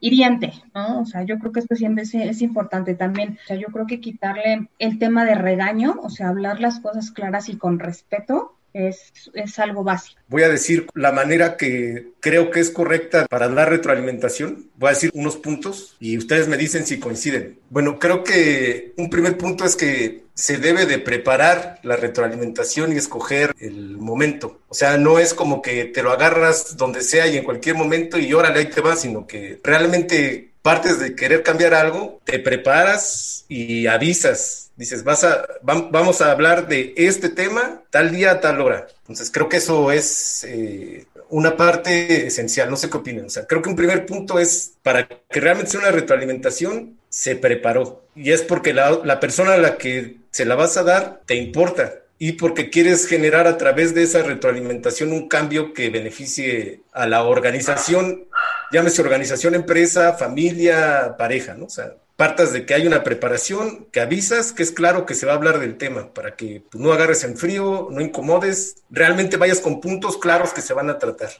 hiriente, 0.01 0.53
¿no? 0.75 1.01
O 1.01 1.07
sea, 1.07 1.23
yo 1.23 1.39
creo 1.39 1.53
que 1.53 1.61
esto 1.61 1.75
siempre 1.75 2.05
es, 2.05 2.15
es, 2.15 2.43
importante 2.43 2.95
también. 2.95 3.39
O 3.43 3.47
sea, 3.47 3.57
yo 3.57 3.69
creo 3.69 3.87
que 3.87 4.01
quitarle 4.01 4.69
el 4.79 4.99
tema 4.99 5.25
de 5.25 5.35
regaño, 5.35 5.97
o 6.03 6.11
sea, 6.11 6.29
hablar 6.29 6.61
las 6.61 6.81
cosas 6.81 7.11
claras 7.11 7.49
y 7.49 7.57
con 7.57 7.79
respeto, 7.79 8.56
es, 8.77 9.59
algo 9.59 9.83
básico. 9.83 10.21
Voy 10.29 10.43
a 10.43 10.49
decir 10.49 10.87
la 10.95 11.13
manera 11.13 11.57
que 11.57 12.09
creo 12.21 12.51
que 12.51 12.61
es 12.61 12.71
correcta 12.71 13.27
para 13.27 13.49
dar 13.49 13.71
retroalimentación. 13.71 14.71
Voy 14.77 14.89
a 14.89 14.93
decir 14.93 15.11
unos 15.15 15.37
puntos 15.37 15.97
y 15.99 16.19
ustedes 16.19 16.49
me 16.49 16.57
dicen 16.57 16.87
si 16.87 16.99
coinciden. 16.99 17.59
Bueno, 17.71 17.99
creo 17.99 18.23
que 18.23 18.93
un 18.97 19.09
primer 19.09 19.39
punto 19.39 19.65
es 19.65 19.77
que 19.77 20.25
se 20.35 20.59
debe 20.59 20.85
de 20.85 20.99
preparar 20.99 21.81
la 21.83 21.97
retroalimentación 21.97 22.93
y 22.93 22.97
escoger 22.97 23.55
el 23.59 23.97
momento. 23.97 24.61
O 24.69 24.75
sea, 24.75 24.99
no 24.99 25.19
es 25.19 25.33
como 25.33 25.63
que 25.63 25.87
te 25.87 26.03
lo 26.03 26.13
agarras 26.13 26.77
donde 26.77 27.01
sea 27.01 27.27
y 27.27 27.39
en 27.39 27.45
cualquier 27.45 27.77
momento 27.77 28.19
y 28.19 28.33
órale, 28.35 28.61
ahí 28.61 28.67
te 28.67 28.83
va, 28.83 28.97
sino 28.97 29.27
que 29.27 29.59
realmente 29.65 30.51
partes 30.61 30.99
de 30.99 31.15
querer 31.15 31.43
cambiar 31.43 31.75
algo, 31.75 32.21
te 32.25 32.39
preparas 32.39 33.47
y 33.49 33.87
avisas 33.87 34.66
dices, 34.77 35.05
vas 35.05 35.25
a, 35.25 35.47
vamos 35.63 36.21
a 36.21 36.31
hablar 36.31 36.69
de 36.69 36.95
este 36.97 37.29
tema 37.29 37.83
tal 37.91 38.11
día, 38.11 38.33
a 38.33 38.41
tal 38.41 38.61
hora. 38.61 38.87
Entonces, 39.01 39.31
creo 39.31 39.49
que 39.49 39.57
eso 39.57 39.91
es 39.91 40.45
eh, 40.45 41.07
una 41.31 41.57
parte 41.57 42.27
esencial. 42.27 42.71
No 42.71 42.77
sé 42.77 42.91
qué 42.91 42.99
opinan. 42.99 43.27
O 43.27 43.31
sea, 43.31 43.47
creo 43.47 43.63
que 43.63 43.71
un 43.71 43.77
primer 43.77 44.07
punto 44.07 44.39
es 44.39 44.75
para 44.83 45.09
que 45.09 45.41
realmente 45.41 45.73
sea 45.73 45.81
una 45.81 45.91
retroalimentación, 45.91 46.99
se 47.09 47.37
preparó. 47.37 48.05
Y 48.15 48.33
es 48.33 48.43
porque 48.43 48.75
la, 48.75 49.01
la 49.05 49.21
persona 49.21 49.55
a 49.55 49.59
la 49.59 49.77
que 49.79 50.19
se 50.31 50.45
la 50.45 50.55
vas 50.55 50.77
a 50.77 50.83
dar 50.83 51.23
te 51.27 51.35
importa 51.35 51.95
y 52.19 52.33
porque 52.33 52.71
quieres 52.71 53.07
generar 53.07 53.47
a 53.47 53.59
través 53.59 53.95
de 53.95 54.03
esa 54.03 54.23
retroalimentación 54.23 55.13
un 55.13 55.29
cambio 55.29 55.75
que 55.75 55.91
beneficie 55.91 56.81
a 56.93 57.07
la 57.07 57.25
organización, 57.25 58.25
llámese 58.73 59.03
organización, 59.03 59.55
empresa, 59.55 60.15
familia, 60.15 61.17
pareja, 61.19 61.55
¿no? 61.55 61.67
O 61.67 61.71
sea, 61.71 61.95
partas 62.17 62.53
de 62.53 62.65
que 62.65 62.75
hay 62.75 62.87
una 62.87 63.05
preparación, 63.05 63.87
que 63.93 64.01
avisas, 64.01 64.53
que 64.53 64.63
es 64.63 64.73
claro 64.73 65.07
que 65.07 65.15
se 65.15 65.27
va 65.27 65.33
a 65.33 65.37
hablar 65.37 65.61
del 65.61 65.77
tema, 65.77 66.13
para 66.13 66.35
que 66.35 66.63
no 66.73 66.93
agarres 66.93 67.25
en 67.25 67.37
frío, 67.37 67.89
no 67.91 68.01
incomodes, 68.01 68.77
realmente 68.91 69.37
vayas 69.37 69.61
con 69.61 69.81
puntos 69.81 70.17
claros 70.17 70.53
que 70.53 70.63
se 70.63 70.73
van 70.73 70.91
a 70.91 70.99
tratar. 70.99 71.31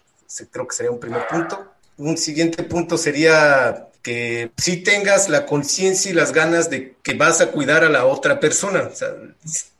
Creo 0.51 0.69
que 0.69 0.77
sería 0.77 0.93
un 0.93 1.01
primer 1.01 1.27
punto. 1.29 1.73
Un 1.97 2.19
siguiente 2.19 2.63
punto 2.63 2.99
sería 2.99 3.89
que 4.03 4.53
si 4.57 4.77
tengas 4.77 5.29
la 5.29 5.47
conciencia 5.47 6.11
y 6.11 6.15
las 6.15 6.33
ganas 6.33 6.71
de 6.71 6.95
que 7.03 7.15
vas 7.15 7.41
a 7.41 7.51
cuidar 7.51 7.83
a 7.83 7.89
la 7.89 8.05
otra 8.05 8.39
persona. 8.39 8.91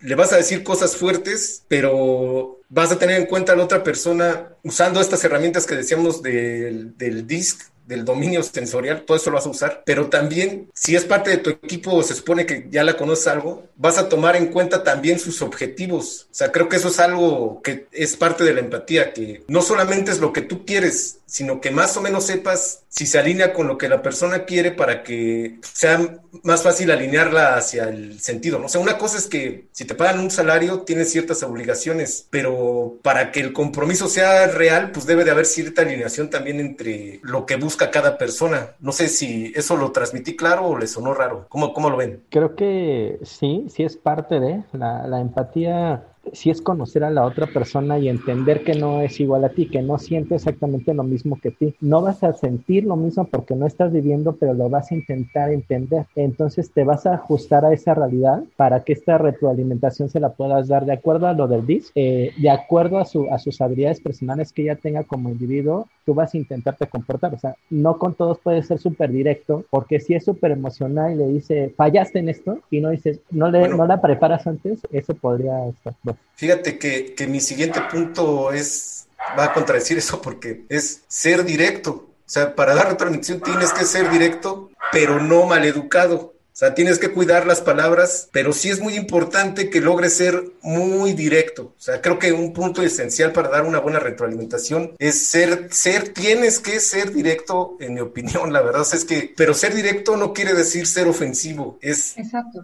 Le 0.01 0.15
vas 0.15 0.33
a 0.33 0.37
decir 0.37 0.65
cosas 0.65 0.97
fuertes, 0.97 1.63
pero 1.69 2.59
vas 2.69 2.91
a 2.91 2.99
tener 2.99 3.21
en 3.21 3.27
cuenta 3.27 3.53
a 3.53 3.57
la 3.57 3.65
otra 3.65 3.85
persona 3.85 4.49
usando 4.65 5.01
estas 5.01 5.23
herramientas 5.25 5.67
que 5.67 5.77
decíamos 5.77 6.23
del, 6.23 6.97
del 6.97 7.27
DISC, 7.27 7.71
del 7.87 8.05
dominio 8.05 8.43
sensorial, 8.43 9.05
todo 9.07 9.17
eso 9.17 9.31
lo 9.31 9.37
vas 9.37 9.47
a 9.47 9.51
usar, 9.51 9.83
pero 9.87 10.09
también 10.09 10.69
si 10.75 10.97
es 10.97 11.05
parte 11.05 11.31
de 11.31 11.39
tu 11.39 11.51
equipo, 11.51 12.03
se 12.03 12.15
supone 12.15 12.45
que 12.47 12.67
ya 12.71 12.85
la 12.85 12.97
conoces 12.97 13.29
algo, 13.29 13.69
vas 13.77 13.99
a 13.99 14.09
tomar 14.09 14.37
en 14.37 14.47
cuenta 14.47 14.83
también 14.83 15.19
sus 15.19 15.43
objetivos. 15.43 16.27
O 16.31 16.35
sea, 16.35 16.53
creo 16.53 16.69
que 16.69 16.77
eso 16.77 16.89
es 16.89 16.99
algo 16.99 17.61
que 17.63 17.87
es 17.93 18.17
parte 18.17 18.45
de 18.45 18.55
la 18.55 18.61
empatía, 18.61 19.13
que 19.13 19.45
no 19.49 19.63
solamente 19.63 20.11
es 20.11 20.21
lo 20.21 20.33
que 20.33 20.43
tú 20.43 20.67
quieres, 20.67 21.21
sino 21.27 21.61
que 21.61 21.71
más 21.71 21.97
o 21.97 22.01
menos 22.01 22.25
sepas 22.25 22.85
si 22.89 23.05
se 23.07 23.19
alinea 23.19 23.53
con 23.53 23.67
lo 23.67 23.77
que 23.77 23.89
la 23.89 24.01
persona 24.01 24.45
quiere 24.45 24.71
para 24.71 25.03
que 25.03 25.59
sea 25.63 26.21
más 26.45 26.63
fácil 26.63 26.91
alinearla 26.91 27.57
hacia 27.57 27.89
el 27.89 28.21
sentido. 28.21 28.59
¿no? 28.59 28.67
O 28.67 28.81
una 28.81 28.97
cosa 28.97 29.19
es 29.19 29.27
que 29.27 29.67
si 29.73 29.85
te 29.85 29.95
pagan 29.95 30.21
un 30.21 30.31
salario, 30.31 30.81
tienes 30.83 31.11
ciertas 31.11 31.43
obligaciones, 31.43 32.27
pero 32.31 32.99
para 33.03 33.33
que 33.33 33.41
el 33.41 33.53
compromiso 33.53 34.09
sea 34.09 34.47
real, 34.47 34.93
pues 34.93 35.05
debe 35.07 35.25
de 35.25 35.33
haber 35.33 35.47
cierta 35.47 35.83
alineación 35.83 36.31
también 36.31 36.61
entre 36.61 37.21
lo 37.23 37.45
que 37.45 37.57
busca 37.57 37.91
cada 37.91 38.17
persona. 38.17 38.71
No 38.81 38.93
sé 38.93 39.09
si 39.09 39.53
eso 39.57 39.77
lo 39.77 39.93
transmití 39.93 40.37
claro 40.37 40.67
o 40.67 40.79
le 40.79 40.87
sonó 40.87 41.13
raro. 41.13 41.47
¿Cómo, 41.49 41.75
cómo 41.75 41.91
lo 41.91 41.97
ven? 41.97 42.23
Creo 42.31 42.55
que 42.55 43.19
sí, 43.25 43.67
sí 43.69 43.83
es 43.83 43.97
parte 43.97 44.41
de 44.41 44.63
la 44.73 45.21
empatía 45.21 46.05
si 46.33 46.51
es 46.51 46.61
conocer 46.61 47.05
a 47.05 47.11
la 47.11 47.25
otra 47.25 47.47
persona 47.47 47.99
y 47.99 48.09
entender 48.09 48.65
que 48.65 48.75
no 48.75 49.01
es 49.01 49.21
igual 49.21 49.45
a 49.45 49.51
ti, 49.51 49.67
que 49.69 49.83
no 49.83 49.99
siente 49.99 50.35
exactamente 50.35 50.95
lo 50.95 51.03
mismo 51.03 51.39
que 51.41 51.51
ti. 51.51 51.75
No 51.81 52.03
vas 52.03 52.23
a 52.23 52.33
sentir 52.33 52.85
lo 52.85 52.97
mismo 52.97 53.25
porque 53.25 53.55
no 53.55 53.67
estás 53.67 53.93
viviendo, 53.93 54.37
pero 54.37 54.55
lo 54.55 54.69
vas 54.69 54.91
a 54.91 54.95
intentar 54.95 55.51
entender. 55.51 56.07
Entonces 56.15 56.71
te 56.71 56.85
vas 56.85 57.07
a 57.07 57.15
ajustar 57.15 57.65
a 57.65 57.73
esa 57.73 57.95
realidad 57.95 58.43
para 58.57 58.85
que 58.85 58.93
esta 58.93 59.19
retroalimentación 59.19 60.09
se 60.09 60.21
la 60.21 60.31
puedas 60.31 60.69
dar 60.69 60.85
de 60.85 60.93
acuerdo 60.93 61.27
a 61.27 61.33
lo 61.33 61.49
del 61.49 61.67
DIS, 61.67 61.93
eh, 61.95 62.33
de 62.37 62.51
acuerdo 62.51 62.99
a, 62.99 63.05
su, 63.05 63.27
a 63.31 63.39
sus 63.39 63.61
habilidades 63.61 64.01
personales 64.01 64.53
que 64.53 64.63
ella 64.63 64.77
tenga 64.77 65.05
como 65.05 65.31
individuo, 65.31 65.89
tú 66.05 66.15
vas 66.15 66.35
a 66.35 66.39
intentarte 66.39 66.87
comportar. 66.87 67.35
O 67.35 67.39
sea, 67.39 67.57
no 67.71 67.99
con 67.99 68.15
todos 68.15 68.39
puedes 68.39 68.67
ser 68.67 68.79
súper 68.79 69.11
directo, 69.11 69.65
porque 69.71 70.01
si 70.01 70.15
es 70.15 70.25
súper 70.25 70.53
emocional 70.53 71.13
y 71.13 71.17
le 71.17 71.29
dice, 71.29 71.73
fallaste 71.77 72.19
en 72.19 72.29
esto, 72.29 72.59
y 72.71 72.81
no 72.81 72.91
dices, 72.91 73.21
no, 73.31 73.51
le, 73.51 73.69
no 73.69 73.87
la 73.87 74.01
preparas 74.01 74.47
antes, 74.47 74.81
eso 74.93 75.15
podría 75.15 75.67
estar. 75.69 75.95
Fíjate 76.37 76.79
que, 76.79 77.15
que 77.15 77.27
mi 77.27 77.41
siguiente 77.41 77.81
punto 77.91 78.53
es, 78.53 79.07
va 79.39 79.45
a 79.45 79.53
contradecir 79.53 79.99
eso 79.99 80.21
porque 80.21 80.65
es 80.69 81.03
ser 81.09 81.45
directo. 81.45 81.91
O 81.91 82.29
sea, 82.29 82.55
para 82.55 82.75
dar 82.75 82.89
retransmisión 82.89 83.41
tienes 83.41 83.73
que 83.73 83.85
ser 83.85 84.11
directo, 84.11 84.71
pero 84.93 85.21
no 85.21 85.47
maleducado. 85.47 86.36
Sea, 86.57 86.73
tienes 86.73 86.99
que 86.99 87.13
cuidar 87.13 87.47
las 87.47 87.61
palabras, 87.61 88.31
pero 88.33 88.55
sí 88.55 88.71
es 88.71 88.81
muy 88.81 88.95
importante 88.95 89.69
que 89.69 89.83
logres 89.83 90.15
ser 90.15 90.43
muy 90.63 91.13
directo. 91.13 91.75
O 91.77 91.83
sea, 91.83 92.01
creo 92.01 92.19
que 92.19 92.33
un 92.33 92.55
punto 92.55 92.81
esencial 92.81 93.33
para 93.33 93.51
dar 93.51 93.67
una 93.67 93.79
buena 93.79 93.99
retroalimentación 93.99 94.93
es 94.99 95.29
ser, 95.29 95.69
ser, 95.71 96.15
tienes 96.15 96.59
que 96.59 96.81
ser 96.81 97.13
directo, 97.13 97.77
en 97.79 97.93
mi 97.93 98.01
opinión, 98.01 98.55
la 98.55 98.63
verdad 98.63 98.87
es 98.91 99.05
que, 99.05 99.35
pero 99.37 99.53
ser 99.53 99.75
directo 99.75 100.17
no 100.17 100.33
quiere 100.33 100.55
decir 100.55 100.87
ser 100.87 101.09
ofensivo, 101.09 101.79
es 101.83 102.15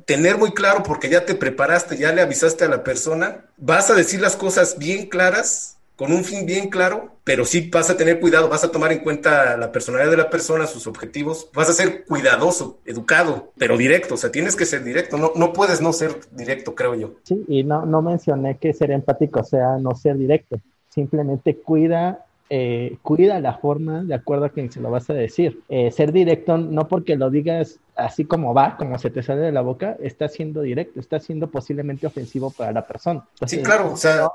tener 0.06 0.38
muy 0.38 0.54
claro 0.54 0.82
porque 0.82 1.10
ya 1.10 1.26
te 1.26 1.34
preparaste, 1.34 1.98
ya 1.98 2.14
le 2.14 2.22
avisaste 2.22 2.64
a 2.64 2.68
la 2.68 2.84
persona, 2.84 3.44
vas 3.58 3.90
a 3.90 3.94
decir 3.94 4.22
las 4.22 4.36
cosas 4.36 4.78
bien 4.78 5.10
claras 5.10 5.76
con 6.02 6.10
un 6.10 6.24
fin 6.24 6.46
bien 6.46 6.68
claro, 6.68 7.10
pero 7.22 7.44
sí 7.44 7.70
vas 7.72 7.88
a 7.88 7.96
tener 7.96 8.18
cuidado, 8.18 8.48
vas 8.48 8.64
a 8.64 8.72
tomar 8.72 8.90
en 8.90 9.04
cuenta 9.04 9.56
la 9.56 9.70
personalidad 9.70 10.10
de 10.10 10.16
la 10.16 10.30
persona, 10.30 10.66
sus 10.66 10.88
objetivos, 10.88 11.48
vas 11.54 11.70
a 11.70 11.74
ser 11.74 12.04
cuidadoso, 12.06 12.80
educado, 12.86 13.52
pero 13.56 13.76
directo, 13.76 14.14
o 14.14 14.16
sea, 14.16 14.32
tienes 14.32 14.56
que 14.56 14.66
ser 14.66 14.82
directo, 14.82 15.16
no, 15.16 15.30
no 15.36 15.52
puedes 15.52 15.80
no 15.80 15.92
ser 15.92 16.16
directo, 16.32 16.74
creo 16.74 16.96
yo. 16.96 17.12
Sí, 17.22 17.44
y 17.46 17.62
no, 17.62 17.86
no 17.86 18.02
mencioné 18.02 18.58
que 18.58 18.72
ser 18.72 18.90
empático 18.90 19.44
sea 19.44 19.78
no 19.78 19.94
ser 19.94 20.18
directo, 20.18 20.56
simplemente 20.88 21.58
cuida 21.58 22.26
eh, 22.54 22.98
cuida 23.00 23.40
la 23.40 23.54
forma 23.54 24.04
de 24.04 24.14
acuerdo 24.14 24.44
a 24.44 24.50
quien 24.50 24.70
se 24.70 24.78
lo 24.78 24.90
vas 24.90 25.08
a 25.08 25.14
decir. 25.14 25.62
Eh, 25.70 25.90
ser 25.90 26.12
directo, 26.12 26.58
no 26.58 26.86
porque 26.86 27.16
lo 27.16 27.30
digas 27.30 27.78
así 27.96 28.26
como 28.26 28.52
va, 28.52 28.76
como 28.76 28.98
se 28.98 29.08
te 29.08 29.22
sale 29.22 29.40
de 29.40 29.52
la 29.52 29.62
boca, 29.62 29.96
está 30.02 30.28
siendo 30.28 30.60
directo, 30.60 31.00
está 31.00 31.18
siendo 31.18 31.46
posiblemente 31.46 32.06
ofensivo 32.06 32.50
para 32.50 32.72
la 32.72 32.86
persona. 32.86 33.26
sí, 33.46 33.62
claro, 33.62 33.94
o 33.94 33.96
sea, 33.96 34.28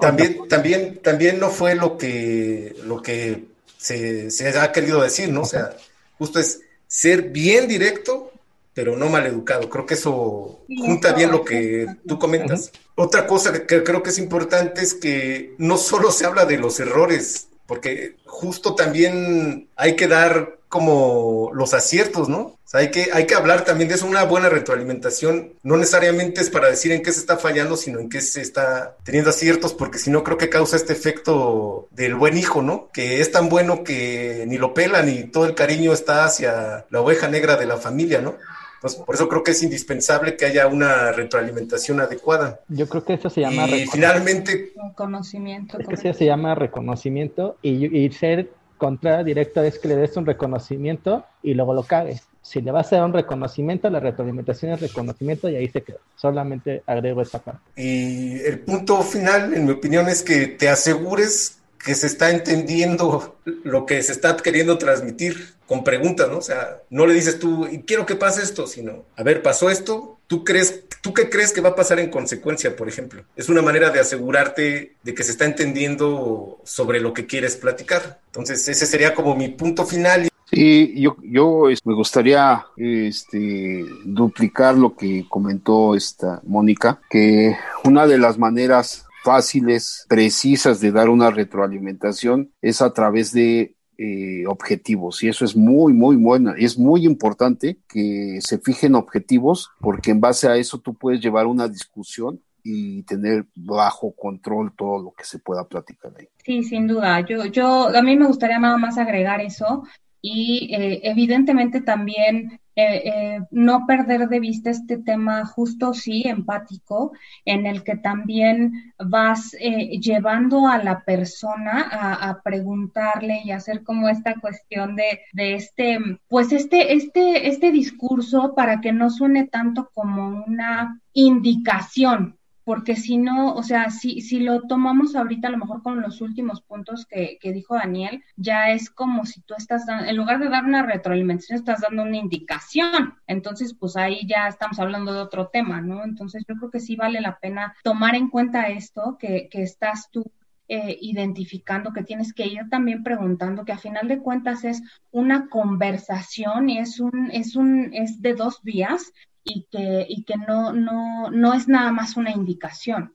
también, 0.00 0.46
también, 0.48 1.00
también 1.02 1.40
no 1.40 1.48
fue 1.48 1.74
lo 1.74 1.98
que, 1.98 2.76
lo 2.84 3.02
que 3.02 3.46
se, 3.76 4.30
se 4.30 4.56
ha 4.56 4.70
querido 4.70 5.02
decir, 5.02 5.28
¿no? 5.28 5.40
O 5.40 5.44
sea, 5.44 5.70
justo 6.16 6.38
es 6.38 6.60
ser 6.86 7.30
bien 7.30 7.66
directo, 7.66 8.30
pero 8.72 8.96
no 8.96 9.08
mal 9.08 9.26
educado. 9.26 9.68
Creo 9.68 9.84
que 9.84 9.94
eso 9.94 10.60
junta 10.68 11.12
bien 11.12 11.32
lo 11.32 11.44
que 11.44 11.88
tú 12.06 12.20
comentas. 12.20 12.70
Otra 12.94 13.26
cosa 13.26 13.52
que 13.52 13.82
creo 13.82 14.00
que 14.04 14.10
es 14.10 14.18
importante 14.18 14.80
es 14.80 14.94
que 14.94 15.56
no 15.58 15.76
solo 15.76 16.12
se 16.12 16.24
habla 16.24 16.44
de 16.44 16.58
los 16.58 16.78
errores 16.78 17.47
porque 17.68 18.16
justo 18.24 18.74
también 18.74 19.68
hay 19.76 19.94
que 19.94 20.08
dar 20.08 20.58
como 20.70 21.50
los 21.54 21.74
aciertos, 21.74 22.28
¿no? 22.28 22.38
O 22.38 22.58
sea, 22.64 22.80
hay 22.80 22.90
que, 22.90 23.10
hay 23.12 23.26
que 23.26 23.34
hablar 23.34 23.64
también 23.64 23.88
de 23.88 23.94
eso, 23.94 24.06
una 24.06 24.24
buena 24.24 24.48
retroalimentación, 24.48 25.52
no 25.62 25.76
necesariamente 25.76 26.40
es 26.40 26.50
para 26.50 26.68
decir 26.68 26.92
en 26.92 27.02
qué 27.02 27.12
se 27.12 27.20
está 27.20 27.36
fallando, 27.36 27.76
sino 27.76 28.00
en 28.00 28.08
qué 28.08 28.20
se 28.22 28.40
está 28.40 28.96
teniendo 29.04 29.30
aciertos, 29.30 29.74
porque 29.74 29.98
si 29.98 30.10
no 30.10 30.24
creo 30.24 30.38
que 30.38 30.48
causa 30.48 30.76
este 30.76 30.94
efecto 30.94 31.88
del 31.90 32.14
buen 32.14 32.38
hijo, 32.38 32.62
¿no? 32.62 32.90
Que 32.92 33.20
es 33.20 33.30
tan 33.30 33.50
bueno 33.50 33.84
que 33.84 34.44
ni 34.46 34.56
lo 34.56 34.72
pela, 34.74 35.02
ni 35.02 35.24
todo 35.24 35.44
el 35.44 35.54
cariño 35.54 35.92
está 35.92 36.24
hacia 36.24 36.86
la 36.88 37.00
oveja 37.00 37.28
negra 37.28 37.56
de 37.56 37.66
la 37.66 37.76
familia, 37.76 38.20
¿no? 38.22 38.36
Entonces, 38.78 39.00
por 39.00 39.14
eso 39.16 39.28
creo 39.28 39.42
que 39.42 39.50
es 39.50 39.62
indispensable 39.64 40.36
que 40.36 40.46
haya 40.46 40.68
una 40.68 41.10
retroalimentación 41.10 41.98
adecuada. 42.00 42.60
Yo 42.68 42.88
creo 42.88 43.04
que 43.04 43.14
eso 43.14 43.28
se 43.28 43.40
llama... 43.40 43.66
Y 43.66 43.86
finalmente... 43.86 44.72
Reconocimiento. 44.90 45.78
Es 45.80 45.88
que 45.88 45.94
eso 45.94 46.12
se 46.16 46.24
llama 46.24 46.54
reconocimiento 46.54 47.56
y, 47.60 48.08
ser 48.10 48.50
contra 48.76 49.24
directo 49.24 49.60
es 49.62 49.80
que 49.80 49.88
le 49.88 49.96
des 49.96 50.16
un 50.16 50.26
reconocimiento 50.26 51.24
y 51.42 51.54
luego 51.54 51.74
lo 51.74 51.82
cagues. 51.82 52.22
Si 52.40 52.60
le 52.60 52.70
vas 52.70 52.92
a 52.92 52.96
dar 52.96 53.04
un 53.06 53.12
reconocimiento, 53.12 53.90
la 53.90 53.98
retroalimentación 53.98 54.72
es 54.72 54.80
reconocimiento 54.80 55.48
y 55.48 55.56
ahí 55.56 55.68
se 55.68 55.82
queda. 55.82 55.98
Solamente 56.14 56.84
agrego 56.86 57.20
esa 57.20 57.40
parte. 57.40 57.60
Y 57.76 58.38
el 58.38 58.60
punto 58.60 59.02
final, 59.02 59.54
en 59.54 59.66
mi 59.66 59.72
opinión, 59.72 60.08
es 60.08 60.22
que 60.22 60.46
te 60.46 60.68
asegures 60.68 61.57
que 61.82 61.94
se 61.94 62.06
está 62.06 62.30
entendiendo 62.30 63.36
lo 63.44 63.86
que 63.86 64.02
se 64.02 64.12
está 64.12 64.36
queriendo 64.36 64.78
transmitir 64.78 65.54
con 65.66 65.84
preguntas, 65.84 66.28
¿no? 66.28 66.38
O 66.38 66.42
sea, 66.42 66.82
no 66.90 67.06
le 67.06 67.14
dices 67.14 67.38
tú, 67.38 67.66
y 67.70 67.82
quiero 67.82 68.06
que 68.06 68.16
pase 68.16 68.42
esto, 68.42 68.66
sino, 68.66 69.04
a 69.16 69.22
ver, 69.22 69.42
pasó 69.42 69.70
esto, 69.70 70.18
¿tú 70.26 70.44
crees, 70.44 70.84
tú 71.02 71.12
qué 71.12 71.28
crees 71.28 71.52
que 71.52 71.60
va 71.60 71.70
a 71.70 71.74
pasar 71.74 72.00
en 72.00 72.10
consecuencia, 72.10 72.74
por 72.74 72.88
ejemplo? 72.88 73.22
Es 73.36 73.48
una 73.48 73.62
manera 73.62 73.90
de 73.90 74.00
asegurarte 74.00 74.94
de 75.02 75.14
que 75.14 75.22
se 75.22 75.32
está 75.32 75.44
entendiendo 75.44 76.58
sobre 76.64 77.00
lo 77.00 77.12
que 77.12 77.26
quieres 77.26 77.56
platicar. 77.56 78.20
Entonces, 78.26 78.66
ese 78.68 78.86
sería 78.86 79.14
como 79.14 79.36
mi 79.36 79.48
punto 79.48 79.84
final. 79.84 80.28
Sí, 80.50 80.94
yo, 80.98 81.16
yo 81.22 81.64
me 81.84 81.94
gustaría 81.94 82.64
este, 82.76 83.84
duplicar 84.04 84.74
lo 84.74 84.96
que 84.96 85.26
comentó 85.28 85.94
esta 85.94 86.40
Mónica, 86.44 87.00
que 87.10 87.54
una 87.84 88.06
de 88.06 88.16
las 88.16 88.38
maneras 88.38 89.04
fáciles, 89.28 90.06
precisas 90.08 90.80
de 90.80 90.90
dar 90.90 91.10
una 91.10 91.30
retroalimentación 91.30 92.50
es 92.62 92.80
a 92.80 92.94
través 92.94 93.30
de 93.30 93.76
eh, 93.98 94.46
objetivos 94.46 95.22
y 95.22 95.28
eso 95.28 95.44
es 95.44 95.54
muy, 95.54 95.92
muy 95.92 96.16
bueno. 96.16 96.54
Es 96.56 96.78
muy 96.78 97.04
importante 97.04 97.76
que 97.86 98.38
se 98.40 98.58
fijen 98.58 98.94
objetivos 98.94 99.70
porque 99.80 100.12
en 100.12 100.20
base 100.20 100.48
a 100.48 100.56
eso 100.56 100.78
tú 100.78 100.94
puedes 100.94 101.20
llevar 101.20 101.46
una 101.46 101.68
discusión 101.68 102.40
y 102.64 103.02
tener 103.02 103.44
bajo 103.54 104.14
control 104.16 104.72
todo 104.74 104.98
lo 105.02 105.12
que 105.12 105.24
se 105.24 105.40
pueda 105.40 105.68
platicar 105.68 106.12
ahí. 106.18 106.28
Sí, 106.42 106.64
sin 106.64 106.86
duda. 106.86 107.20
Yo, 107.20 107.44
yo, 107.44 107.88
a 107.94 108.00
mí 108.00 108.16
me 108.16 108.26
gustaría 108.26 108.58
nada 108.58 108.78
más 108.78 108.96
agregar 108.96 109.42
eso 109.42 109.82
y 110.22 110.74
eh, 110.74 111.00
evidentemente 111.04 111.82
también 111.82 112.60
eh, 112.80 113.02
eh, 113.04 113.40
no 113.50 113.86
perder 113.88 114.28
de 114.28 114.38
vista 114.38 114.70
este 114.70 114.98
tema 114.98 115.44
justo, 115.44 115.94
sí, 115.94 116.22
empático, 116.26 117.10
en 117.44 117.66
el 117.66 117.82
que 117.82 117.96
también 117.96 118.94
vas 119.04 119.52
eh, 119.58 119.98
llevando 119.98 120.68
a 120.68 120.78
la 120.78 121.02
persona 121.04 121.88
a, 121.90 122.40
preguntarle 122.44 123.40
y 123.44 123.50
hacer 123.50 123.82
como 123.82 124.08
esta 124.08 124.36
cuestión 124.40 124.94
de, 124.94 125.22
de, 125.32 125.54
este, 125.54 125.98
pues 126.28 126.52
este, 126.52 126.94
este, 126.94 127.48
este 127.48 127.72
discurso 127.72 128.54
para 128.54 128.80
que 128.80 128.92
no 128.92 129.10
suene 129.10 129.48
tanto 129.48 129.90
como 129.92 130.44
una 130.46 131.00
indicación, 131.14 132.37
porque 132.68 132.96
si 132.96 133.16
no, 133.16 133.54
o 133.54 133.62
sea, 133.62 133.88
si, 133.88 134.20
si 134.20 134.40
lo 134.40 134.60
tomamos 134.60 135.16
ahorita 135.16 135.48
a 135.48 135.50
lo 135.50 135.56
mejor 135.56 135.82
con 135.82 136.02
los 136.02 136.20
últimos 136.20 136.60
puntos 136.60 137.06
que, 137.06 137.38
que 137.40 137.54
dijo 137.54 137.74
Daniel, 137.74 138.22
ya 138.36 138.72
es 138.72 138.90
como 138.90 139.24
si 139.24 139.40
tú 139.40 139.54
estás 139.56 139.86
dando, 139.86 140.04
en 140.04 140.14
lugar 140.14 140.38
de 140.38 140.50
dar 140.50 140.66
una 140.66 140.82
retroalimentación, 140.82 141.58
estás 141.58 141.80
dando 141.80 142.02
una 142.02 142.18
indicación. 142.18 143.14
Entonces, 143.26 143.72
pues 143.72 143.96
ahí 143.96 144.26
ya 144.26 144.48
estamos 144.48 144.78
hablando 144.80 145.14
de 145.14 145.20
otro 145.20 145.48
tema, 145.48 145.80
¿no? 145.80 146.04
Entonces, 146.04 146.44
yo 146.46 146.56
creo 146.56 146.70
que 146.70 146.80
sí 146.80 146.94
vale 146.94 147.22
la 147.22 147.38
pena 147.38 147.74
tomar 147.82 148.14
en 148.14 148.28
cuenta 148.28 148.68
esto, 148.68 149.16
que, 149.18 149.48
que 149.50 149.62
estás 149.62 150.10
tú 150.10 150.30
eh, 150.68 150.98
identificando, 151.00 151.94
que 151.94 152.02
tienes 152.02 152.34
que 152.34 152.46
ir 152.46 152.68
también 152.68 153.02
preguntando, 153.02 153.64
que 153.64 153.72
a 153.72 153.78
final 153.78 154.08
de 154.08 154.18
cuentas 154.18 154.64
es 154.64 154.82
una 155.10 155.48
conversación 155.48 156.68
y 156.68 156.80
es 156.80 157.00
un, 157.00 157.30
es 157.32 157.56
un, 157.56 157.94
es 157.94 158.20
de 158.20 158.34
dos 158.34 158.60
vías 158.62 159.10
y 159.48 159.66
que, 159.70 160.06
y 160.08 160.24
que 160.24 160.36
no, 160.36 160.72
no, 160.72 161.30
no 161.30 161.54
es 161.54 161.68
nada 161.68 161.90
más 161.92 162.16
una 162.16 162.30
indicación. 162.30 163.14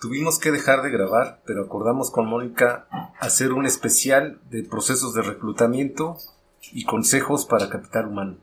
Tuvimos 0.00 0.38
que 0.38 0.50
dejar 0.50 0.82
de 0.82 0.90
grabar, 0.90 1.42
pero 1.46 1.64
acordamos 1.64 2.10
con 2.10 2.26
Mónica 2.26 2.88
hacer 3.20 3.52
un 3.52 3.64
especial 3.64 4.40
de 4.50 4.64
procesos 4.64 5.14
de 5.14 5.22
reclutamiento 5.22 6.18
y 6.72 6.84
consejos 6.84 7.46
para 7.46 7.70
capital 7.70 8.08
humano. 8.08 8.38